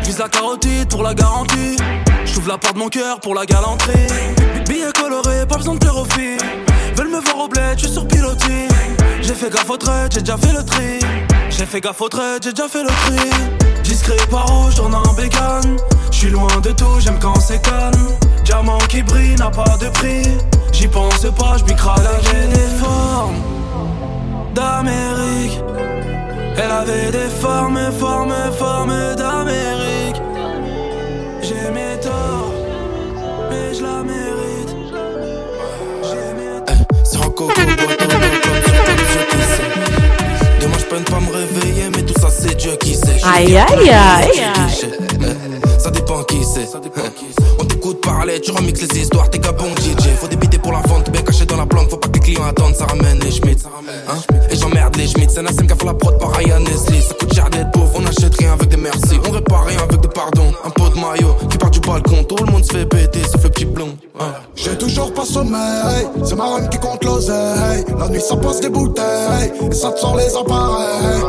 [0.04, 1.78] Vise la carotide pour la garantie.
[2.26, 4.08] J'ouvre la porte de mon cœur pour la galanterie.
[4.68, 6.38] Billets colorés, pas besoin de plaire aux filles.
[6.96, 8.68] Veulent me voir au bled, je suis sur pilotis.
[9.22, 11.00] J'ai fait gaffe au trait, j'ai déjà fait le tri.
[11.50, 13.30] J'ai fait gaffe au trait, j'ai déjà fait le tri.
[13.84, 15.78] Discret par rouge, tourne en bécane.
[16.12, 18.10] J'suis loin de tout, j'aime quand c'est calme.
[18.44, 20.24] Diamant qui brille n'a pas de prix.
[20.72, 23.53] J'y pense pas, j'bicrale J'ai des formes
[24.54, 25.60] d'Amérique.
[26.56, 30.22] Elle avait des formes, formes, formes d'Amérique.
[31.42, 32.54] J'ai mes torts,
[33.50, 34.76] mais je la mérite.
[37.04, 37.52] C'est un coco.
[40.62, 43.18] Demain je peine pas me réveiller, mais tout ça c'est Dieu qui sait.
[43.18, 44.44] Je Aïe, aïe, aïe.
[45.84, 46.70] Ça dépend qui c'est.
[47.60, 50.16] On t'écoute parler, tu remixes les histoires, t'es qu'un bon DJ.
[50.18, 51.90] Faut débiter pour la vente, bien caché dans la planque.
[51.90, 53.66] Faut pas que les clients attendent, ça ramène les Schmitz.
[53.66, 54.16] Hein
[54.50, 55.34] Et j'emmerde les Schmitz.
[55.36, 57.02] C'est Nassim qui a fait la prod par Ryan Nestlé.
[57.02, 59.20] Ça coûte cher d'être pauvre, on achète rien avec des merci.
[59.28, 60.54] On répare rien avec des pardons.
[60.64, 63.44] Un pot de maillot qui part du balcon, tout le monde se fait péter, sauf
[63.44, 63.98] le petit blond.
[64.22, 64.32] Hein.
[64.56, 67.84] J'ai toujours pas sommeil, c'est ma rhum qui compte l'oseille.
[68.00, 71.24] La nuit ça passe des bouteilles, et ça te sort les appareils.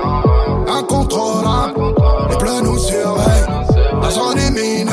[0.69, 1.75] Incontrôlable,
[2.31, 3.64] les bleus nous surveillent.
[4.11, 4.87] Zone est minée,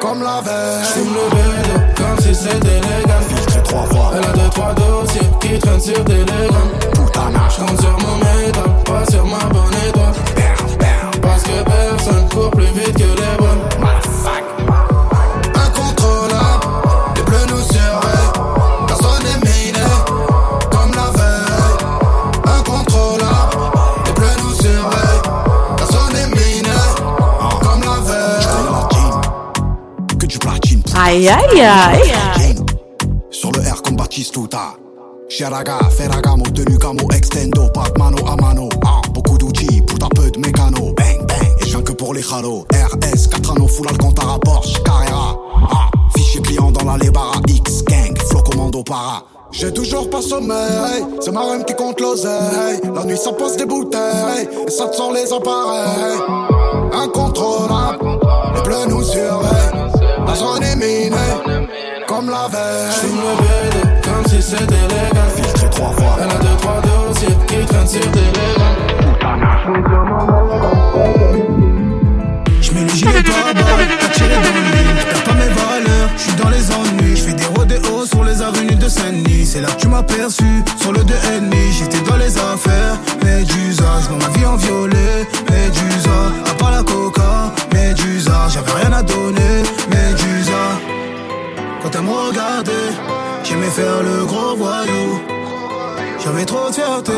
[0.00, 0.84] comme la veille.
[0.84, 3.22] J'fume le bédo comme si c'était légal.
[3.28, 6.72] Filtré trois fois, Elle a deux, trois dossiers qui traînent sur des légales.
[6.92, 10.14] putain, J'compte sur mon métal, pas sur ma bonne étoile.
[11.20, 14.01] Parce que personne court plus vite que les bonnes.
[30.96, 32.54] Aïe aïe aïe.
[33.30, 34.74] Sur le R comme Batistuta.
[35.28, 38.68] Sheraga, Ferragamo, tenu camo, extendo, de mano à mano.
[38.84, 40.92] Ah, beaucoup d'outils pour peu de mécano.
[40.94, 42.66] Bang, bang, et je viens que pour les halos.
[42.72, 45.36] RS, 4 anneaux, full Alcantara, Porsche, Carrera.
[45.70, 49.24] Ah, fichier client dans la Lebara X, gang, flow commando para.
[49.52, 52.80] J'ai toujours pas sommeil, c'est ma rhum qui compte l'oseille.
[52.94, 56.18] La nuit ça passe des bouteilles, et ça te sort les appareils.
[56.92, 58.18] Incontrôlable,
[58.54, 60.01] les bleus nous surveillent.
[60.32, 61.10] La zone est minée,
[62.08, 62.90] comme la veille.
[62.90, 65.28] J'fume le bédo comme si c'était légal.
[65.36, 66.16] Filtré trois fois.
[66.22, 68.32] Elle a deux, trois dossiers qui traînent sur des
[69.66, 69.82] J'mets
[73.00, 77.46] t'as tiré dans le mille, t'as pas mes valeurs, j'suis dans les ennuis, j'fais des
[77.46, 81.14] rodéos sur les avenues de Saint-Denis, c'est là que tu m'as perçu, sur le 2
[81.36, 86.82] ennemi, j'étais dans les affaires, Médusa, j'vends ma vie en violet, Médusa, à part la
[86.82, 90.78] coca, Médusa, j'avais rien à donner, Médusa,
[91.82, 92.92] quand elle me regardait,
[93.44, 95.20] j'aimais faire le gros voyou,
[96.22, 97.12] j'avais trop de fierté,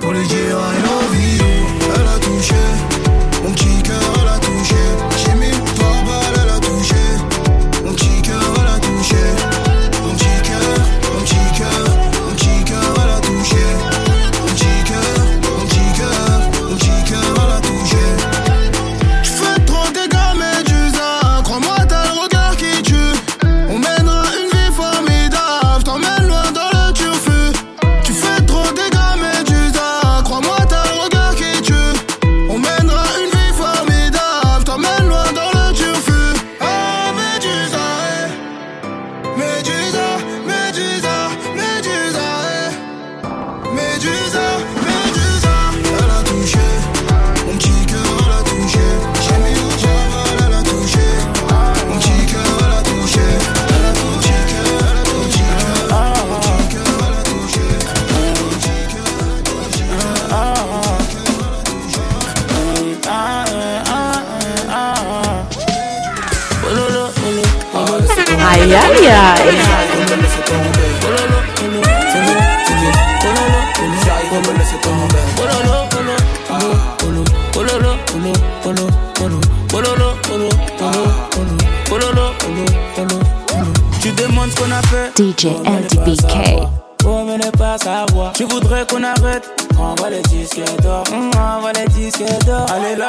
[0.00, 1.14] pour lui dire I love
[1.96, 2.54] elle a touché,
[3.44, 5.03] mon petit cœur elle a touché, j'ai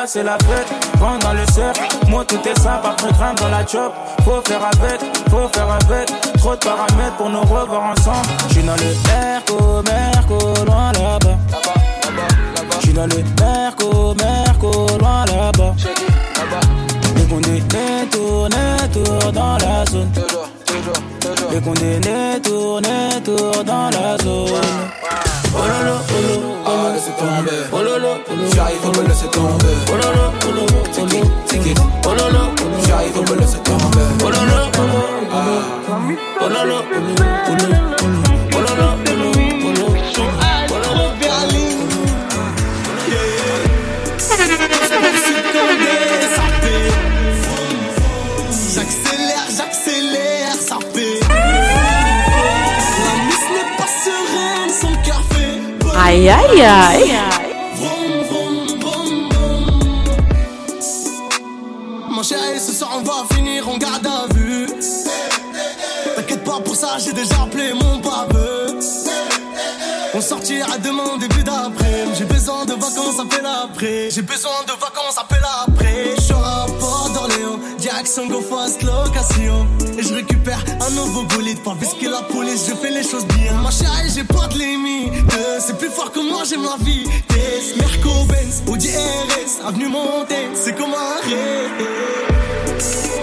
[0.08, 0.68] c'est la fête.
[1.00, 1.82] Prends dans le cercle.
[2.08, 2.86] Moi, tout est simple.
[2.86, 3.94] Après, grimpe dans la chop.
[4.24, 5.02] Faut faire avec.
[5.30, 6.10] Faut faire avec.
[6.38, 8.28] Trop de paramètres pour nous revoir ensemble.
[8.50, 11.38] J'suis dans le Merco, Merco, loin là-bas.
[12.82, 15.74] J'suis dans le Merco, Merco, loin là-bas.
[17.16, 18.50] Les condamnés tournent,
[18.94, 20.12] tournent dans la zone.
[21.52, 25.25] Les condamnés tournent, tournent dans la zone.
[25.58, 27.62] Oh lolo, oh lolo, Ah, laissez tomber.
[27.72, 28.50] oh lolo, oh lolo.
[28.56, 29.76] J'arrive, faut me laisser tomber.
[29.90, 30.66] Oh lolo, oh lolo,
[30.98, 31.30] oh lolo.
[31.48, 31.74] Tiki,
[32.06, 32.42] Oh lolo.
[32.88, 34.08] J'arrive, faut me laisser tomber.
[34.24, 35.58] Oh lolo, oh lolo, oh lolo.
[36.42, 37.00] Oh lolo, oh
[37.60, 37.80] lolo,
[38.52, 38.66] oh lolo.
[38.66, 38.88] Oh lolo,
[40.98, 41.26] oh
[56.08, 57.18] Aïe, aïe, aïe.
[57.74, 59.30] Vroom, vroom.
[62.12, 64.68] Mon chéri, ce soir on va finir en garde à vue.
[66.16, 68.65] T'inquiète pas pour ça, j'ai déjà appelé mon baveux.
[70.18, 72.06] On sortira demain début d'après.
[72.18, 74.10] J'ai besoin de vacances, appelle après.
[74.10, 76.16] J'ai besoin de vacances, appelle après.
[76.18, 79.68] Je à Port d'Orléans, direction Go Fast location.
[79.98, 81.62] Et je récupère un nouveau bolide.
[81.64, 83.62] Pas que la police, je fais les choses bien.
[83.62, 85.12] Ma chérie, j'ai pas de limite.
[85.60, 87.06] C'est plus fort que moi, j'aime la vie.
[87.78, 91.88] Merco Benz, Audi RS, avenue Montaigne, c'est comme un rêve.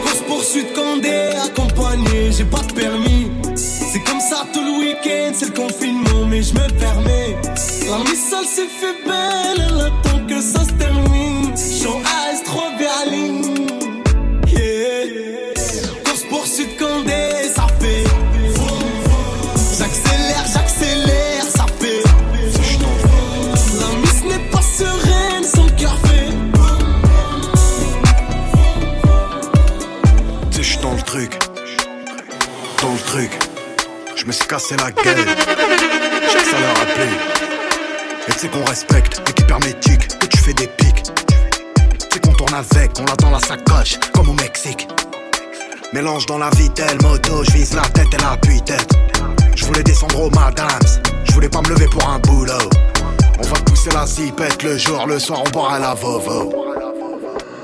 [0.03, 3.31] Course poursuite Condé, accompagné, j'ai pas de permis.
[3.93, 7.37] C'est comme ça tout le week-end, c'est le confinement, mais je me permets.
[7.91, 11.55] La missile s'est fait belle, elle attend que ça se termine.
[11.55, 12.01] Show
[34.53, 35.17] Cassé la gueule.
[35.17, 37.09] J'ai que ça leur plu.
[38.29, 41.07] Et sais qu'on respecte l'équipe hermétique, que tu fais des pics.
[42.13, 44.87] Sais qu'on tourne avec, on l'a dans la sacoche, comme au Mexique.
[45.95, 48.93] Mélange dans la vitelle, moto, je vise la tête et la tête
[49.57, 50.67] Je voulais descendre au madams,
[51.25, 52.53] je voulais pas me lever pour un boulot.
[53.39, 56.53] On va pousser la zipette le jour, le soir on boira la vovo.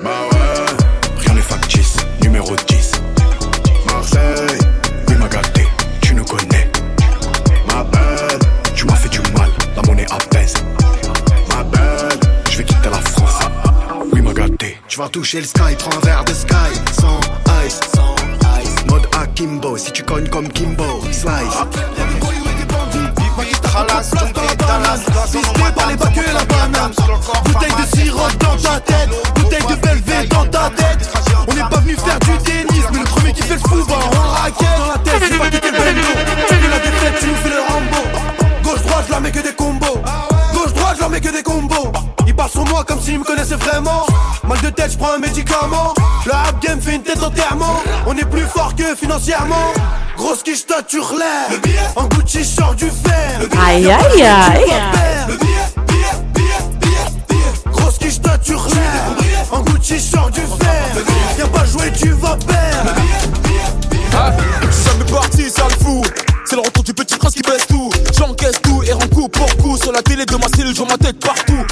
[0.03, 2.93] Bah ouais, rien n'est factice, numéro 10.
[3.93, 4.47] Marseille,
[10.11, 10.54] apaise.
[11.50, 12.18] Ma belle,
[12.50, 13.38] je vais quitter la France.
[14.12, 16.54] Oui m'a gâté, tu vas toucher le sky, prends un verre de sky.
[17.00, 17.20] Sans
[17.66, 18.14] ice, sans
[18.61, 18.74] ice.
[18.88, 21.59] Mode Akimbo, si tu cognes comme Kimbo, slice.
[25.30, 26.92] Visité par les bacs et la banane
[27.44, 30.68] Bouteille de sirop dans ta tête Bouteille de Belvé dans ta
[43.49, 44.07] connaissaient vraiment
[44.46, 45.94] Mal de tête, je prends un médicament.
[46.24, 49.72] Le rap game fait une tête enterrement On est plus fort que financièrement.
[50.16, 51.61] Grosse quiche, toi tu relèves.
[51.96, 54.64] En Gucci, je sors du fer Aïe, aïe, aïe.
[57.70, 59.53] Grosse quiche, toi tu relèves.
[59.53, 61.05] En Gucci, sors du fer
[61.36, 62.94] Viens pas jouer, tu vas perdre.
[64.14, 64.32] Ah,
[64.70, 66.03] c'est jamais parti, ça le fou.
[66.46, 67.90] C'est le retour du petit prince qui baisse tout.
[68.16, 69.76] J'encaisse tout et rends coup pour coup.
[69.76, 71.66] Sur la télé de ma cellule, je vois ma tête partout.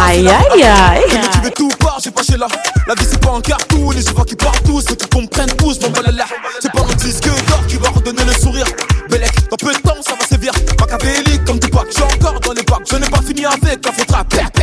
[0.00, 1.02] Aïe, aïe, aïe.
[1.10, 2.46] Je me tuer tout part, j'ai pas chez là.
[2.86, 4.84] La vie c'est pas un cartoon, et je vois qu'ils partent tous.
[4.88, 6.24] Faut qu'ils comprennent tous, bon là
[6.60, 8.66] C'est pas notre disque d'or qui va redonner le sourire.
[9.10, 10.52] Bellec, dans peu de temps ça va sévir.
[10.80, 12.86] Machiavélique comme Tupac, j'ai encore dans les bacs.
[12.90, 14.08] Je n'ai pas fini avec la faute.
[14.08, 14.57] Si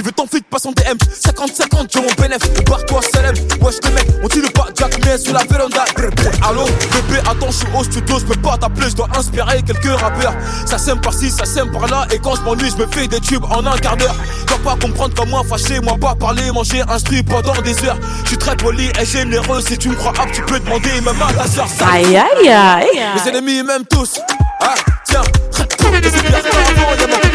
[0.00, 0.96] tu veux ton feed, passe en DM.
[0.96, 2.38] 50-50, j'ai mon bénéf.
[2.64, 3.34] Barre-toi, Salem.
[3.60, 5.84] Wesh, les mecs, on tire pas Jack, mais sur la véranda.
[5.94, 6.48] Brr, brr.
[6.48, 10.00] Allô, bébé, attends, je suis au studio, je peux pas t'appeler, je dois inspirer quelques
[10.00, 10.32] rappeurs.
[10.64, 13.44] Ça sème par-ci, ça sème par-là, et quand je m'ennuie, je me fais des tubes
[13.44, 14.14] en un quart d'heure.
[14.46, 17.98] Dois pas comprendre comme moi, fâché, moi pas parler, manger, instruit pendant des heures.
[18.22, 21.20] Je suis très poli et généreux, si tu me crois apte, tu peux demander même
[21.20, 21.68] à ta soeur.
[21.92, 23.00] Aïe, aïe, aïe.
[23.16, 24.18] Mes ennemis m'aiment tous.
[24.62, 24.74] Ah,
[25.04, 25.22] tiens,
[25.52, 26.40] c'est bien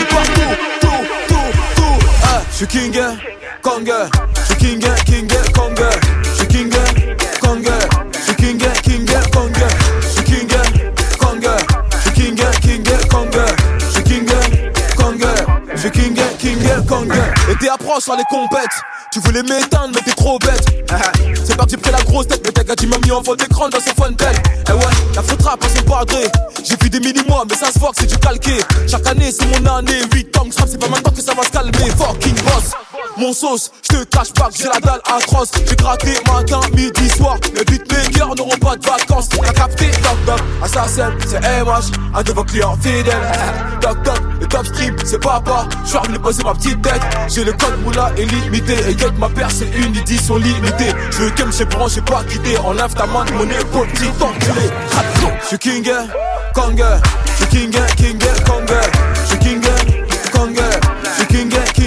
[0.09, 0.74] partout.
[2.57, 3.01] Tout, tout, tout.
[3.01, 3.17] Ah,
[4.37, 4.79] je suis king,
[5.53, 5.75] Kong.
[6.23, 6.71] Je suis king,
[17.55, 18.81] Mais t'es approche sur les compètes.
[19.11, 20.65] Tu voulais m'éteindre, mais t'es trop bête.
[21.45, 23.79] C'est parti, pris la grosse tête, mais t'as gars m'a mis en fond d'écran dans
[23.79, 24.35] son fontaine.
[24.67, 24.79] Eh ouais,
[25.15, 26.23] la faute rap à son padré.
[26.63, 28.57] J'ai vu des mini-mois, mais ça se voit que c'est du calqué.
[28.87, 30.01] Chaque année, c'est mon année.
[30.13, 31.91] 8 ans c'est pas maintenant que ça va se calmer.
[31.97, 32.71] Fucking boss.
[33.17, 35.51] Mon sauce, je te cache pas que j'ai la dalle atroce.
[35.65, 37.37] J'ai gratté matin, midi, soir.
[37.55, 39.29] Les beatmakers n'auront pas de vacances.
[39.29, 43.15] T'as capté, doc doc, assassin, c'est MH, un de vos clients fidèles.
[43.81, 45.67] Doc doc, le top stream, c'est papa.
[45.83, 47.01] Je suis venu poser ma petite tête.
[47.45, 48.73] Le code moula illimité.
[48.89, 50.91] Et get ma paire, c'est une édition limitée.
[51.11, 52.57] Je veux que chez branche, j'ai pas quitté.
[52.57, 54.67] Enlève ta main de mon épaule, petit enculé.
[55.41, 55.87] Je suis king,
[56.53, 56.83] Kong,
[57.25, 58.67] je suis king, king, Kong,
[59.13, 59.61] je suis king,
[60.31, 60.57] Kong,
[61.03, 61.84] je suis king, king,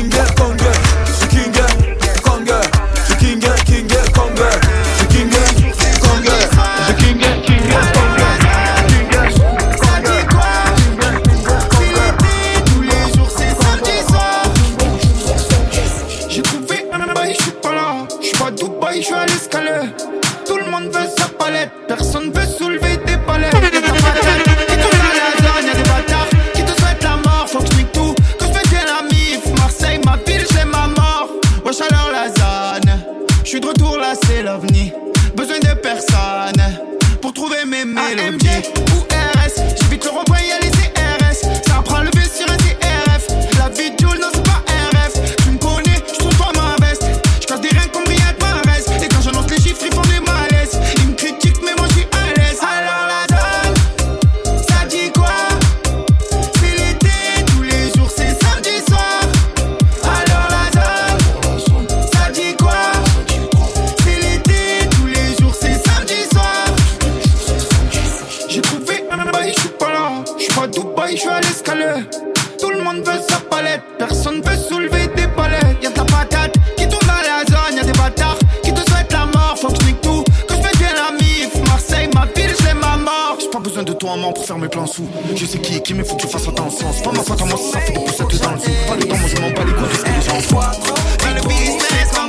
[83.99, 85.09] Toi, pour faire mes plans sous.
[85.34, 86.86] Je sais qui est qui, mais faut que je fasse attention.
[86.94, 88.70] C'est pas ma faute à moi ça fait des poussettes dans le sou.
[88.86, 90.40] Pas le temps, moi je m'en bats les couilles de ce que les gens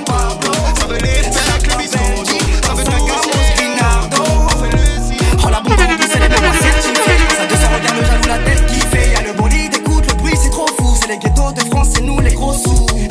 [0.04, 2.88] Pablo, ça veut les avec
[6.12, 6.30] c'est les
[7.88, 9.12] jaloux la tête qui fait.
[9.12, 10.96] Y'a le bolide, écoute le bruit c'est trop fou.
[11.00, 12.88] C'est les ghettos de France, c'est nous les gros sous.
[12.96, 13.10] Eh,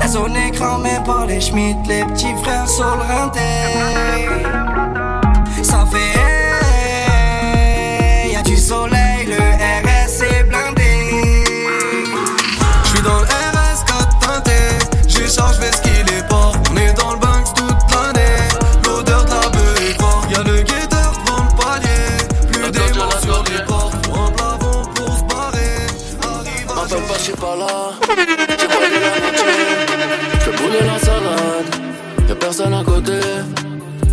[0.00, 0.08] La
[1.04, 1.38] par les
[1.86, 2.66] Les petits frères
[2.96, 3.02] le
[5.92, 6.31] fait
[8.72, 9.36] soleil, le
[9.84, 10.92] RS est blindé
[12.84, 14.60] J'suis dans le RS 4 teinté,
[15.08, 16.52] j'échange ce qu'il est pas.
[16.70, 18.38] On est dans le Banks toute l'année,
[18.84, 20.30] l'odeur de la beuh est forte.
[20.30, 22.04] Y'a le guetteur devant le palier,
[22.50, 23.94] plus d'aimants sur les portes.
[24.20, 25.76] Un plafond pour se barrer.
[26.74, 27.74] M'appelle pas, j'suis pas là.
[30.40, 31.70] J'fais bouler la salade.
[32.28, 33.20] Y'a personne à côté.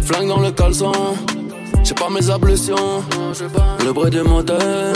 [0.05, 0.91] Flingue dans le caleçon.
[2.11, 3.03] Mes ablutions.
[3.85, 4.93] Le bruit du moteur.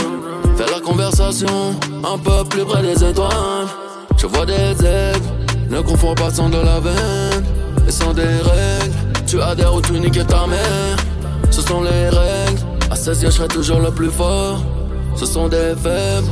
[0.58, 1.76] Fais la conversation.
[2.04, 3.68] Un peu plus près des étoiles.
[4.18, 5.22] Je vois des aigles.
[5.70, 7.44] Ne confonds pas sans de la veine.
[7.88, 8.96] Et sans des règles.
[9.28, 10.98] Tu adhères ou tu niques ta mère.
[11.52, 12.60] Ce sont les règles.
[12.90, 14.64] À 16 ans, je serai toujours le plus fort.
[15.16, 16.32] Ce sont des faibles.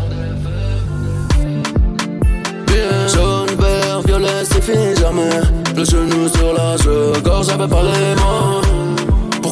[2.66, 3.08] Bien.
[3.08, 5.42] Jaune, vert, violet, c'est fini jamais.
[5.76, 6.76] Le genou sur la
[7.22, 8.71] gorge j'avais pas les mots.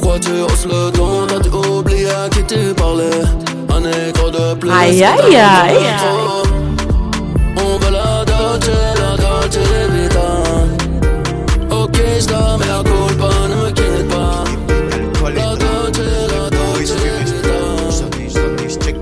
[0.10, 3.22] Pourquoi tu hausses le ton T'as-tu oublié à qui tu parlais.
[3.70, 5.78] Un écho de plus Aïe, aïe, aïe.
[7.55, 9.60] On veut la Dolce, la Dolce
[9.93, 10.30] Vita.
[11.70, 14.43] Ok, j'la mets la culpa, ne me quitte pas.
[15.30, 16.01] La Dolce,
[16.32, 16.95] Dolce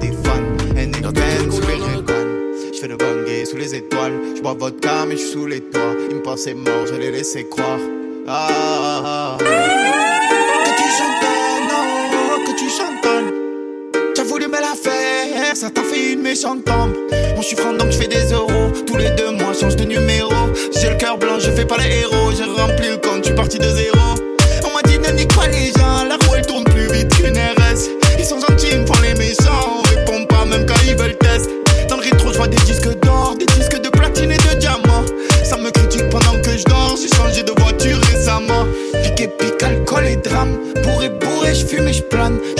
[0.01, 0.47] des fans,
[2.73, 4.19] J'fais le bangé sous les étoiles.
[4.35, 5.95] J'bois vodka mais j'suis sous les toits.
[6.09, 7.79] Ils me pensaient mort, je les laissais croire
[8.29, 9.66] ah, ah, ah.
[15.57, 16.93] Ça t'a fait une méchante tombe.
[17.11, 18.71] Moi je suis franc donc je fais des euros.
[18.85, 20.31] Tous les deux mois, change de numéro.
[20.79, 22.31] J'ai le cœur blanc, je fais pas les héros.
[22.31, 23.97] J'ai rempli le compte, je suis parti de zéro.
[24.63, 25.76] On m'a dit ne nique pas les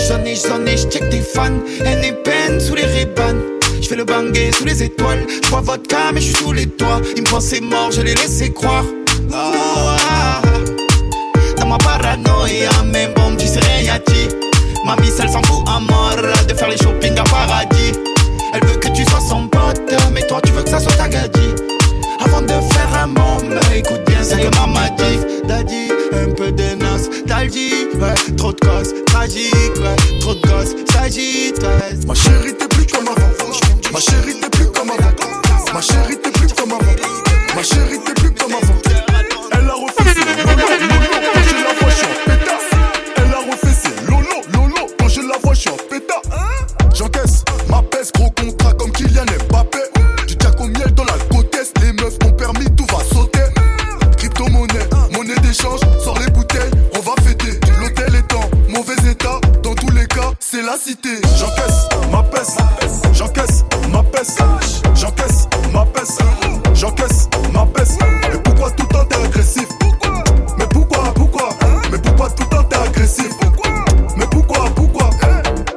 [0.08, 1.60] J'en ai, j'en ai, j'check tes fans.
[1.84, 3.40] Haine et peine sous les rébanes
[3.80, 5.26] Je fais le banger sous les étoiles.
[5.42, 7.00] Je bois vodka mais je suis sous les toits.
[7.16, 8.84] Ils me pensaient mort, je les laissais croire.
[9.30, 10.42] Oh, ah, ah.
[11.58, 14.28] Dans ma paranoïa, même bon, tu sais rien à dit
[14.84, 16.16] Mamie, elle s'en fout à mort
[16.48, 17.92] de faire les shopping à paradis.
[18.54, 21.08] Elle veut que tu sois son pote Mais toi, tu veux que ça soit ta
[21.08, 21.54] gadie.
[22.24, 27.08] Avant de faire un môme, écoute c'est que maman dit Daddy, un peu de noces,
[27.26, 32.06] t'as dit ouais, Trop de gosses, tragique, ouais, trop de gosses, s'agite ouais.
[32.06, 33.30] Ma chérie, t'es plus comme avant.
[33.92, 35.74] Ma chérie, t'es plus comme avant.
[35.74, 37.56] Ma chérie, t'es plus comme avant.
[37.56, 38.87] Ma chérie, t'es plus comme avant.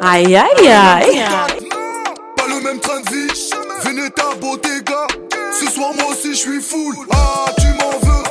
[0.03, 1.23] Aïe, aïe, aïe.
[2.35, 3.51] Pas le même train de vie,
[3.83, 5.05] Veneta, Bottega.
[5.51, 6.95] Ce soir, moi aussi, je suis full.
[7.11, 8.23] Ah, tu m'en veux,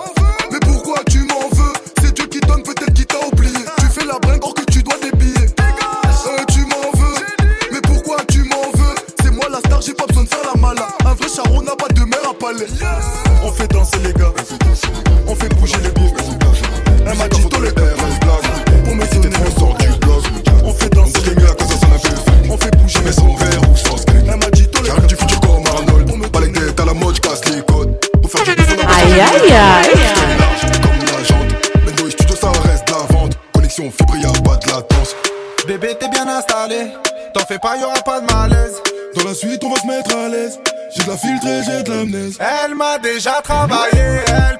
[38.04, 38.82] Pas de malaise.
[39.14, 40.58] Dans la suite, on va se mettre à l'aise.
[40.94, 42.38] J'ai de la filtrée, j'ai de l'amnèse.
[42.38, 44.58] Elle m'a déjà travaillé, elle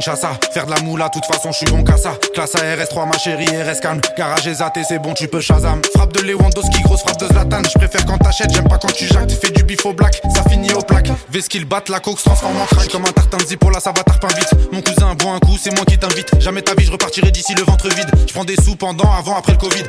[0.00, 2.12] Faire de la moula, toute façon, je suis bon qu'à ça.
[2.32, 4.00] Classe ARS3, ma chérie, RS calme.
[4.16, 4.54] Garage et
[4.88, 5.80] c'est bon, tu peux Shazam.
[5.94, 7.62] Frappe de Lewandowski, grosse frappe de Zlatan.
[7.64, 9.32] Je préfère quand t'achètes, j'aime pas quand tu jactes.
[9.32, 11.10] Fais du bif au black, ça finit au plaque.
[11.30, 12.88] Vesquille batte, la coke se transforme en crack.
[12.90, 14.54] Comme un tartin de zippola, ça va tarpin vite.
[14.72, 16.30] Mon cousin, bois un coup, c'est moi qui t'invite.
[16.40, 18.10] Jamais ta vie, je repartirai d'ici le ventre vide.
[18.26, 19.84] Je prends des sous pendant, avant, après le Covid.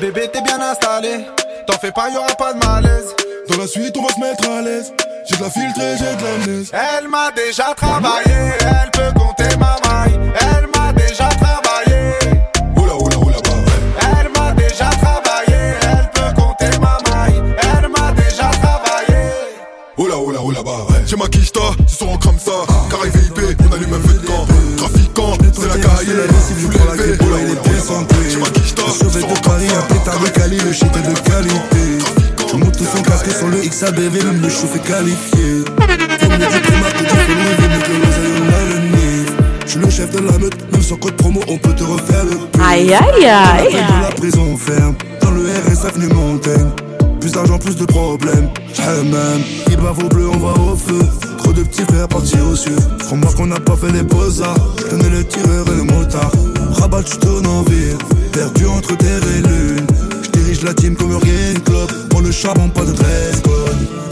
[0.00, 1.26] Bébé, t'es bien installé.
[1.66, 3.14] T'en fais pas, y'aura pas de malaise.
[3.48, 4.92] Dans la suite, on va se mettre à l'aise.
[5.28, 6.72] J'ai la j'ai de l'amnèse.
[6.72, 10.07] Elle m'a déjà travaillé, elle peut compter ma maille.
[33.80, 35.64] Le XABV, même le chauffe est qualifié.
[35.76, 39.32] Primat que du follow, vaut mieux que l'oseille, on a le nif.
[39.64, 42.24] Je suis le chef de la meute, même sans code promo, on peut te refaire
[42.24, 42.64] le pire.
[42.66, 43.72] Aïe, aïe, aïe.
[43.72, 46.70] de la prison ferme, dans le RS avenue Montaigne.
[47.20, 48.48] Plus d'argent, plus de problèmes.
[49.04, 51.00] même, il bave au bleu, on va au feu.
[51.38, 52.76] Trop de petits frères partis au cieux.
[53.00, 54.56] Crois-moi qu'on n'a pas fait les beaux-arts.
[54.78, 56.32] Je connais le tireur et le motard.
[56.72, 57.98] Rabat, tu tournes en ville.
[58.32, 59.86] Perdu entre terre et lune.
[60.64, 62.08] La team comme rien club.
[62.10, 63.42] Pour le charbon, pas de dress.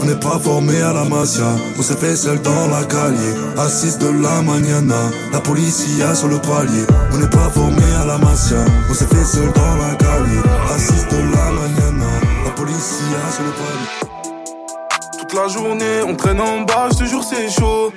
[0.01, 1.45] On n'est pas formé à la masia.
[1.77, 3.33] On s'est fait seul dans la calier.
[3.67, 5.11] 6 de la mañana.
[5.33, 6.85] La policia sur le palier.
[7.11, 8.57] On n'est pas formé à la masia.
[8.89, 10.41] On s'est fait seul dans la calier.
[10.77, 12.11] 6 de la mañana.
[12.45, 14.07] La policia sur le palier.
[15.19, 17.91] Toute la journée, on traîne en bas, te jure c'est chaud.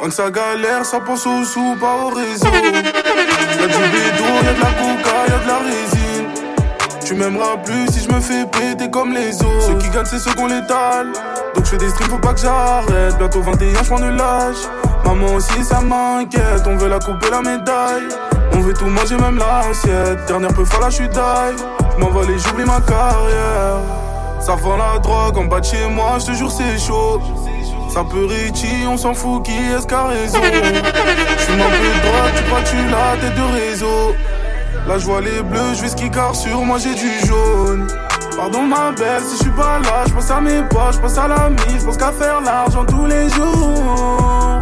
[0.00, 2.46] Quand ça galère, ça pense au sous, pas au réseau.
[2.46, 6.05] Y'a du bédo, y'a de la coca, y'a de la résine.
[7.06, 9.60] Tu m'aimeras plus si je me fais péter comme les autres.
[9.60, 11.12] Ceux qui gagnent, c'est ceux qu'on l'étale.
[11.54, 13.16] Donc je fais des streams, faut pas que j'arrête.
[13.16, 14.56] Bientôt 21, je ne lâche.
[15.04, 16.64] Maman aussi, ça m'inquiète.
[16.66, 18.08] On veut la couper la médaille.
[18.54, 20.26] On veut tout manger, même l'assiette.
[20.26, 21.62] Dernière peu folle, là, je suis die.
[21.96, 23.78] Je m'envole et j'oublie ma carrière.
[24.40, 27.20] Ça vend la drogue en bas de chez moi, je te jure, c'est chaud.
[27.94, 30.40] Ça peut Richie, on s'en fout qui est-ce qu'a raison?
[30.42, 34.14] J'fume un peu de drogue, tu crois tu l'as, tête de réseau.
[34.86, 37.86] Là, je vois les bleus, je vais ski car sur moi j'ai du jaune.
[38.36, 41.18] Pardon ma belle, si je suis pas là, je pense à mes poches, je pense
[41.18, 44.60] à la mise, je pense qu'à faire l'argent tous les jours.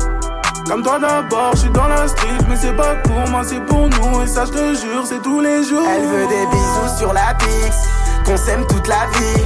[0.66, 3.88] Comme toi d'abord, je suis dans la street, mais c'est pas pour moi, c'est pour
[3.90, 4.22] nous.
[4.22, 5.86] Et ça, je te jure, c'est tous les jours.
[5.94, 7.76] Elle veut des bisous sur la pix,
[8.24, 9.44] qu'on s'aime toute la vie,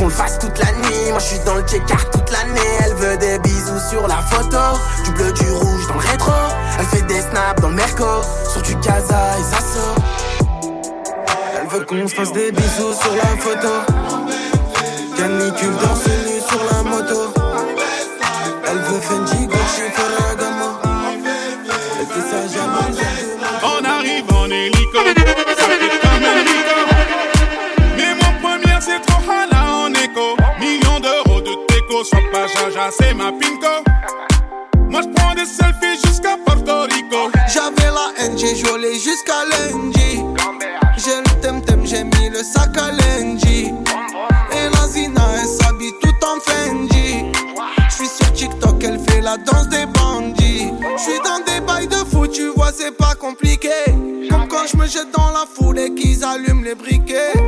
[0.00, 1.10] qu'on le fasse toute la nuit.
[1.10, 2.70] Moi, je suis dans le check-art toute l'année.
[2.84, 4.58] Elle veut des bisous sur la photo,
[5.04, 6.32] du bleu, du rouge dans le rétro.
[6.78, 8.04] Elle fait des snaps dans le merco,
[8.50, 9.96] sur du casa et ça sort.
[11.60, 13.68] Elle veut qu'on se fasse des bisous sur la photo.
[15.16, 17.34] Canicule dans nu sur la moto.
[18.70, 20.39] Elle veut Fendi, Gucci, Ferragamo.
[32.10, 33.84] Sois pas jaja, c'est ma pinko.
[34.88, 37.30] Moi je prends des selfies jusqu'à Porto Rico.
[37.52, 40.22] J'avais la haine, j'ai joué jusqu'à lundi.
[40.96, 43.72] J'ai le temtem, j'ai mis le sac à lundi.
[44.52, 47.24] Et la Zina, elle s'habille tout en Fendi.
[47.88, 50.72] J'suis sur TikTok, elle fait la danse des bandits.
[50.96, 53.70] J'suis dans des bails de fou, tu vois, c'est pas compliqué.
[54.28, 57.39] Comme quand j'me jette dans la foule et qu'ils allument les briquets.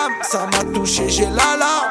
[0.00, 1.90] À ça m'a touché, j'ai l'alarme.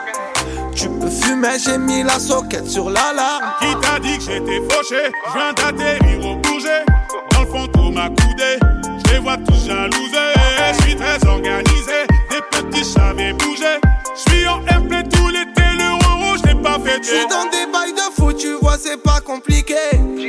[0.76, 3.54] Tu peux fumer, j'ai mis la soquette sur l'alarme.
[3.60, 5.12] Qui t'a dit que j'étais fauché?
[5.28, 6.86] Je viens d'atterrir au bourget
[7.32, 8.58] Dans le fond tout m'a coudé
[9.06, 10.34] Je les vois tous jalousés
[10.74, 13.80] Je suis très organisé Des petits savais bouger
[14.16, 17.94] Je suis en airplay tout l'été Le je l'ai pas fêté J'suis dans des bails
[17.94, 19.76] de fou, tu vois, c'est pas compliqué.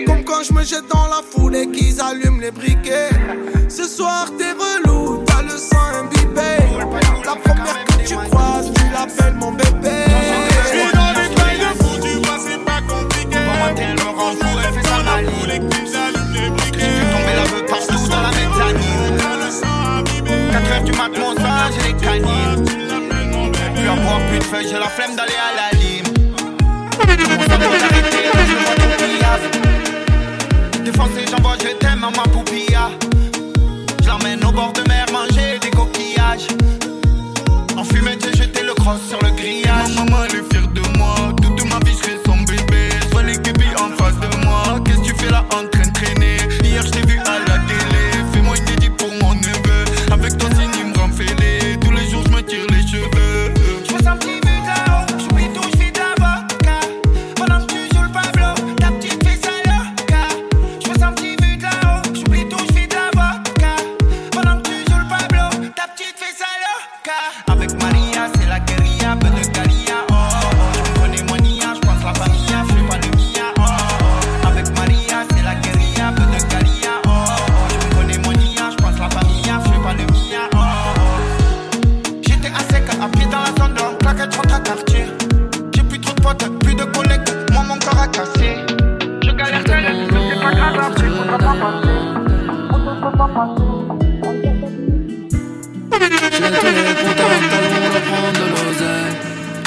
[0.06, 3.10] Comme quand je me jette dans la foule et qu'ils allument les briquets.
[3.68, 4.89] Ce soir, t'es relou,
[21.00, 21.34] 4 heures mon
[21.86, 22.64] les canines.
[24.28, 25.49] Plus de feuilles, j'ai la flemme d'aller à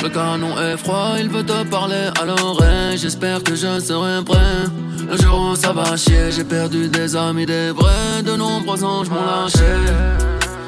[0.02, 2.98] Le canon est froid, il veut te parler à l'oreille.
[2.98, 4.38] J'espère que je serai prêt.
[5.08, 8.24] Le jour où ça va chier, j'ai perdu des amis, des vrais.
[8.26, 10.33] De nombreux anges m'ont lâché.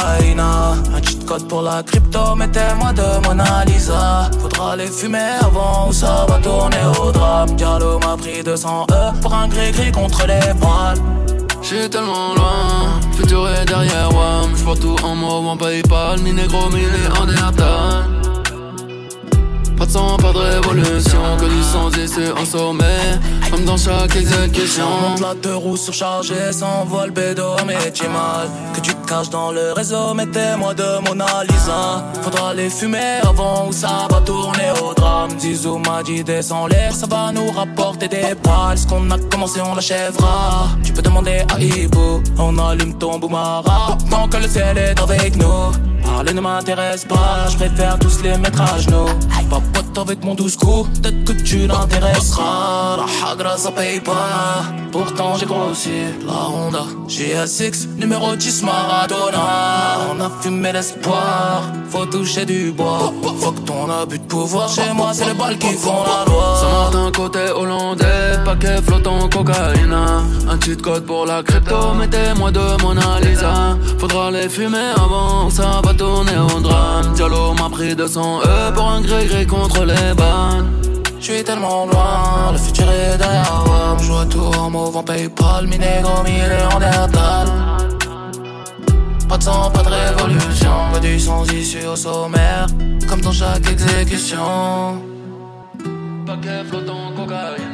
[0.00, 4.30] Un cheat code pour la crypto, mettez-moi de Mona Lisa.
[4.40, 7.54] Faudra les fumer avant ou ça va tourner au drame.
[7.56, 10.98] Diallo m'a pris 200 E pour un gris-gris contre les voiles.
[11.62, 14.48] J'suis tellement loin, futur est derrière moi.
[14.56, 18.04] J'vois tout en mauve, en Paypal, mi négro, mi néandertal.
[19.76, 23.18] Pas de sang, pas de révolution, que du sang ici en sommet.
[23.50, 24.84] Comme dans chaque exécution.
[25.00, 28.48] Monte la deux roues surchargée, s'envole bédo, mais tu mal.
[28.74, 32.04] Que tu te caches dans le réseau, mettez-moi de Mona Lisa.
[32.22, 35.30] Faudra les fumer avant ou ça va tourner au drame.
[35.38, 38.76] Zizou m'a dit descend l'air, ça va nous rapporter des balles.
[38.76, 40.68] Ce qu'on a commencé, on l'achèvera.
[40.84, 43.96] Tu peux demander à Ibo, on allume ton boumara.
[44.10, 45.72] Tant que le ciel est avec nous.
[46.04, 49.08] Parler ne m'intéresse pas, je préfère tous les mettre à genoux.
[49.50, 53.06] Pas pote avec mon douce coup, peut-être que tu l'intéresseras.
[53.38, 54.62] Ça paye pas,
[54.92, 55.90] pourtant j'ai grossi.
[56.26, 59.38] La Honda, GS6, numéro 10 Maradona.
[60.10, 63.12] On a fumé l'espoir, faut toucher du bois.
[63.40, 66.56] Faut que ton abus de pouvoir chez moi, c'est les balles qui font la loi.
[66.60, 69.92] Saint-Martin côté hollandais, paquet flottant cocaïne.
[70.48, 73.76] Un cheat code pour la crypto, mettez-moi de Mona Lisa.
[73.98, 77.12] Faudra les fumer avant, ça va tourner au drame.
[77.14, 80.87] Diallo m'a pris 200 E pour un gré-gré contre les bannes.
[81.28, 83.98] Je suis tellement loin, le futur est derrière moi.
[83.98, 87.48] Je joue tout en mouvant PayPal, mi négro, mi Néandertal.
[89.28, 92.66] Pas de sang, pas de révolution, pas du sans issue au sommaire,
[93.06, 95.02] comme dans chaque exécution.
[96.24, 97.67] Paquet flottant cocaïne.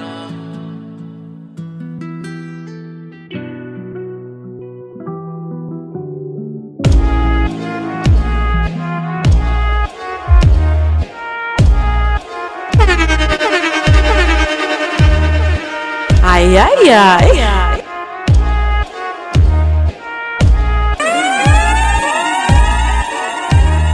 [16.56, 17.82] Aïe aïe aïe.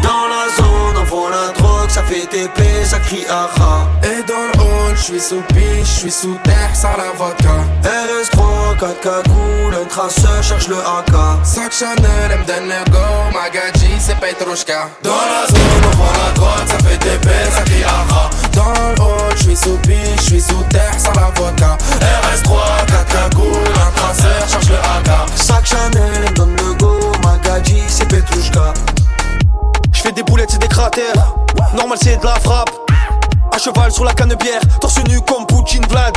[0.02, 3.22] Dans la zone, on vend la drogue, ça fait TP, ça crie.
[3.22, 3.89] Et dans
[5.00, 7.48] le hall, je suis sous piche, je suis sous terre, sans la vodka.
[7.82, 11.44] RS3, 4 cagoules, un traceur cherche le AK.
[11.44, 12.98] Sac Chanel, M donne le go,
[13.32, 14.88] Magadji, c'est Petrushka.
[15.02, 15.60] Dans la zone,
[15.92, 18.30] on vend la drogue, ça fait TP, ça crie aha.
[18.52, 21.76] Dans le hall, je suis sous piche, je suis sous terre, sans la vodka.
[22.00, 25.28] RS3, 4 cagoules, un traceur cherche le AK.
[25.34, 28.74] Sac Chanel, elle me donne le go, Magadji, c'est Petrushka.
[29.92, 31.34] Je fais des boulettes, c'est des cratères.
[31.74, 32.70] Normal, c'est de la frappe.
[33.52, 36.16] À cheval sur la canne bière, torse nu comme Poutine Vlad.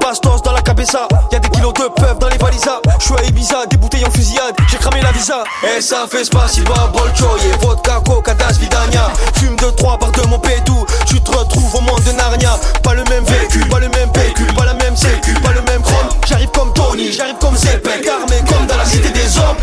[0.00, 2.80] Bastos dans la cabeza, y'a des kilos de peuf dans les valisas.
[2.98, 5.44] J'suis à Ibiza, des bouteilles en fusillade, j'ai cramé la visa.
[5.62, 9.10] Et ça fait spasiba, bolchoye, vodka, coca, das, vidania.
[9.34, 12.58] Fume de trois par de mon pétou, tu te retrouves au monde de Narnia.
[12.82, 15.82] Pas le même véhicule, pas le même véhicule, pas la même sécu, pas le même
[15.82, 16.08] chrome.
[16.26, 19.56] J'arrive comme Tony, j'arrive comme Zepek, armé comme dans la cité des hommes.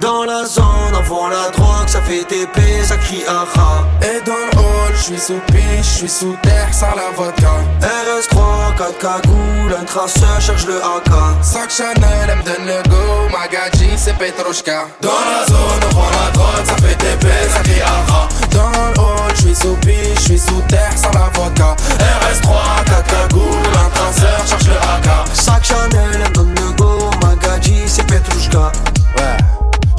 [0.00, 0.64] Dans la zone,
[0.98, 3.84] on vend la drogue, ça fait TP, ça crie aha.
[4.00, 7.52] Et dans le hall, je suis sous piche, je suis sous terre, sans la vodka.
[7.82, 11.12] RS3, 4 cagoules, un traceur cherche le AK.
[11.42, 12.96] Sac Chanel, elle me donne le go,
[13.30, 14.86] Magadji, c'est Petrushka.
[15.02, 18.28] Dans la zone, on vend la drogue, ça fait TP, ça crie aha.
[18.52, 21.76] Dans le hall, je suis sous piche, je suis sous terre, sans la vodka.
[21.98, 23.44] RS3, 4 cagoules,
[23.74, 25.28] un traceur cherche le AK.
[25.34, 28.72] Sac Chanel, elle me donne le go, Magadji, c'est Petrushka.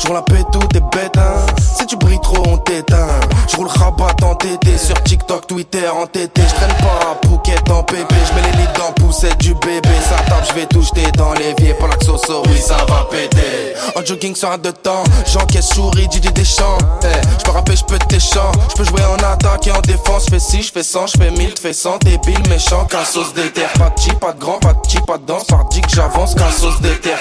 [0.02, 1.46] Je roule la paix, tout est bête, hein.
[1.78, 3.08] Si tu brilles trop, on t'éteint.
[3.48, 4.36] Je roule rabat en
[4.78, 6.42] sur TikTok, Twitter en tété.
[6.42, 8.16] Je traîne pas un Phuket en pépé.
[8.28, 9.90] Je mets les lits dans poussette du bébé.
[10.10, 11.76] Ça tape, je vais tout jeter dans l'évier.
[11.76, 13.76] Pour la soso, oui, ça va péter.
[13.96, 16.80] En jogging sur un de temps, j'encaisse souris, Didier Deschamps.
[17.04, 18.52] Eh, je peux rapper, je peux tes chants.
[18.72, 20.26] Je peux jouer en attaque et en défense.
[20.26, 22.00] Je fais 6, je fais 100, je fais 1000, tu fais 100.
[22.00, 23.70] Débile, méchant, qu'un sauce d'éther.
[23.78, 25.46] Pas de pas de grand, pas de pas de danse.
[25.46, 27.18] Que j'avance, qu'un sauce d'éther.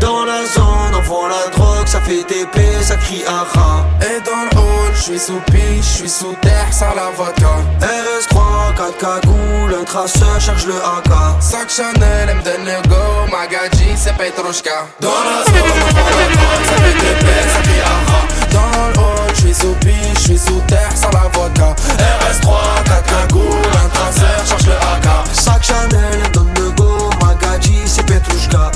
[0.00, 3.86] Dans la zone, on vend la drogue, ça fait TP, ça crie aha.
[4.00, 7.54] Et dans le hall, je suis sous piche, je suis sous terre, sans la vodka.
[7.80, 11.10] RS3, 4 cagoules, un traceur cherche le AK.
[11.40, 12.96] Sac Chanel, elle me donne le go,
[13.30, 14.86] Magadji, c'est Petrushka.
[15.00, 18.20] Dans la zone, on vend la drogue, ça fait TP, ça crie aha.
[18.52, 21.74] Dans le hall, je suis sous piche, je suis sous terre, sans la vodka.
[21.98, 22.48] RS3,
[22.84, 25.06] 4 cagoules, un traceur cherche le AK.
[25.32, 28.70] Sac Chanel, elle me donne le go, Magadji, c'est Petrushka.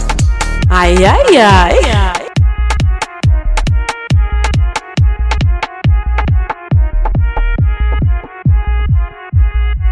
[0.77, 1.79] Aïe aïe aïe.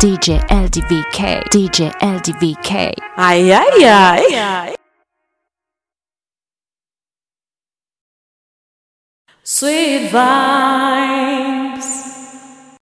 [0.00, 1.20] DJ LDVK,
[1.52, 2.98] DJ LDVK.
[3.16, 4.74] Aïe aïe aïe.
[9.44, 11.61] Sweet vine.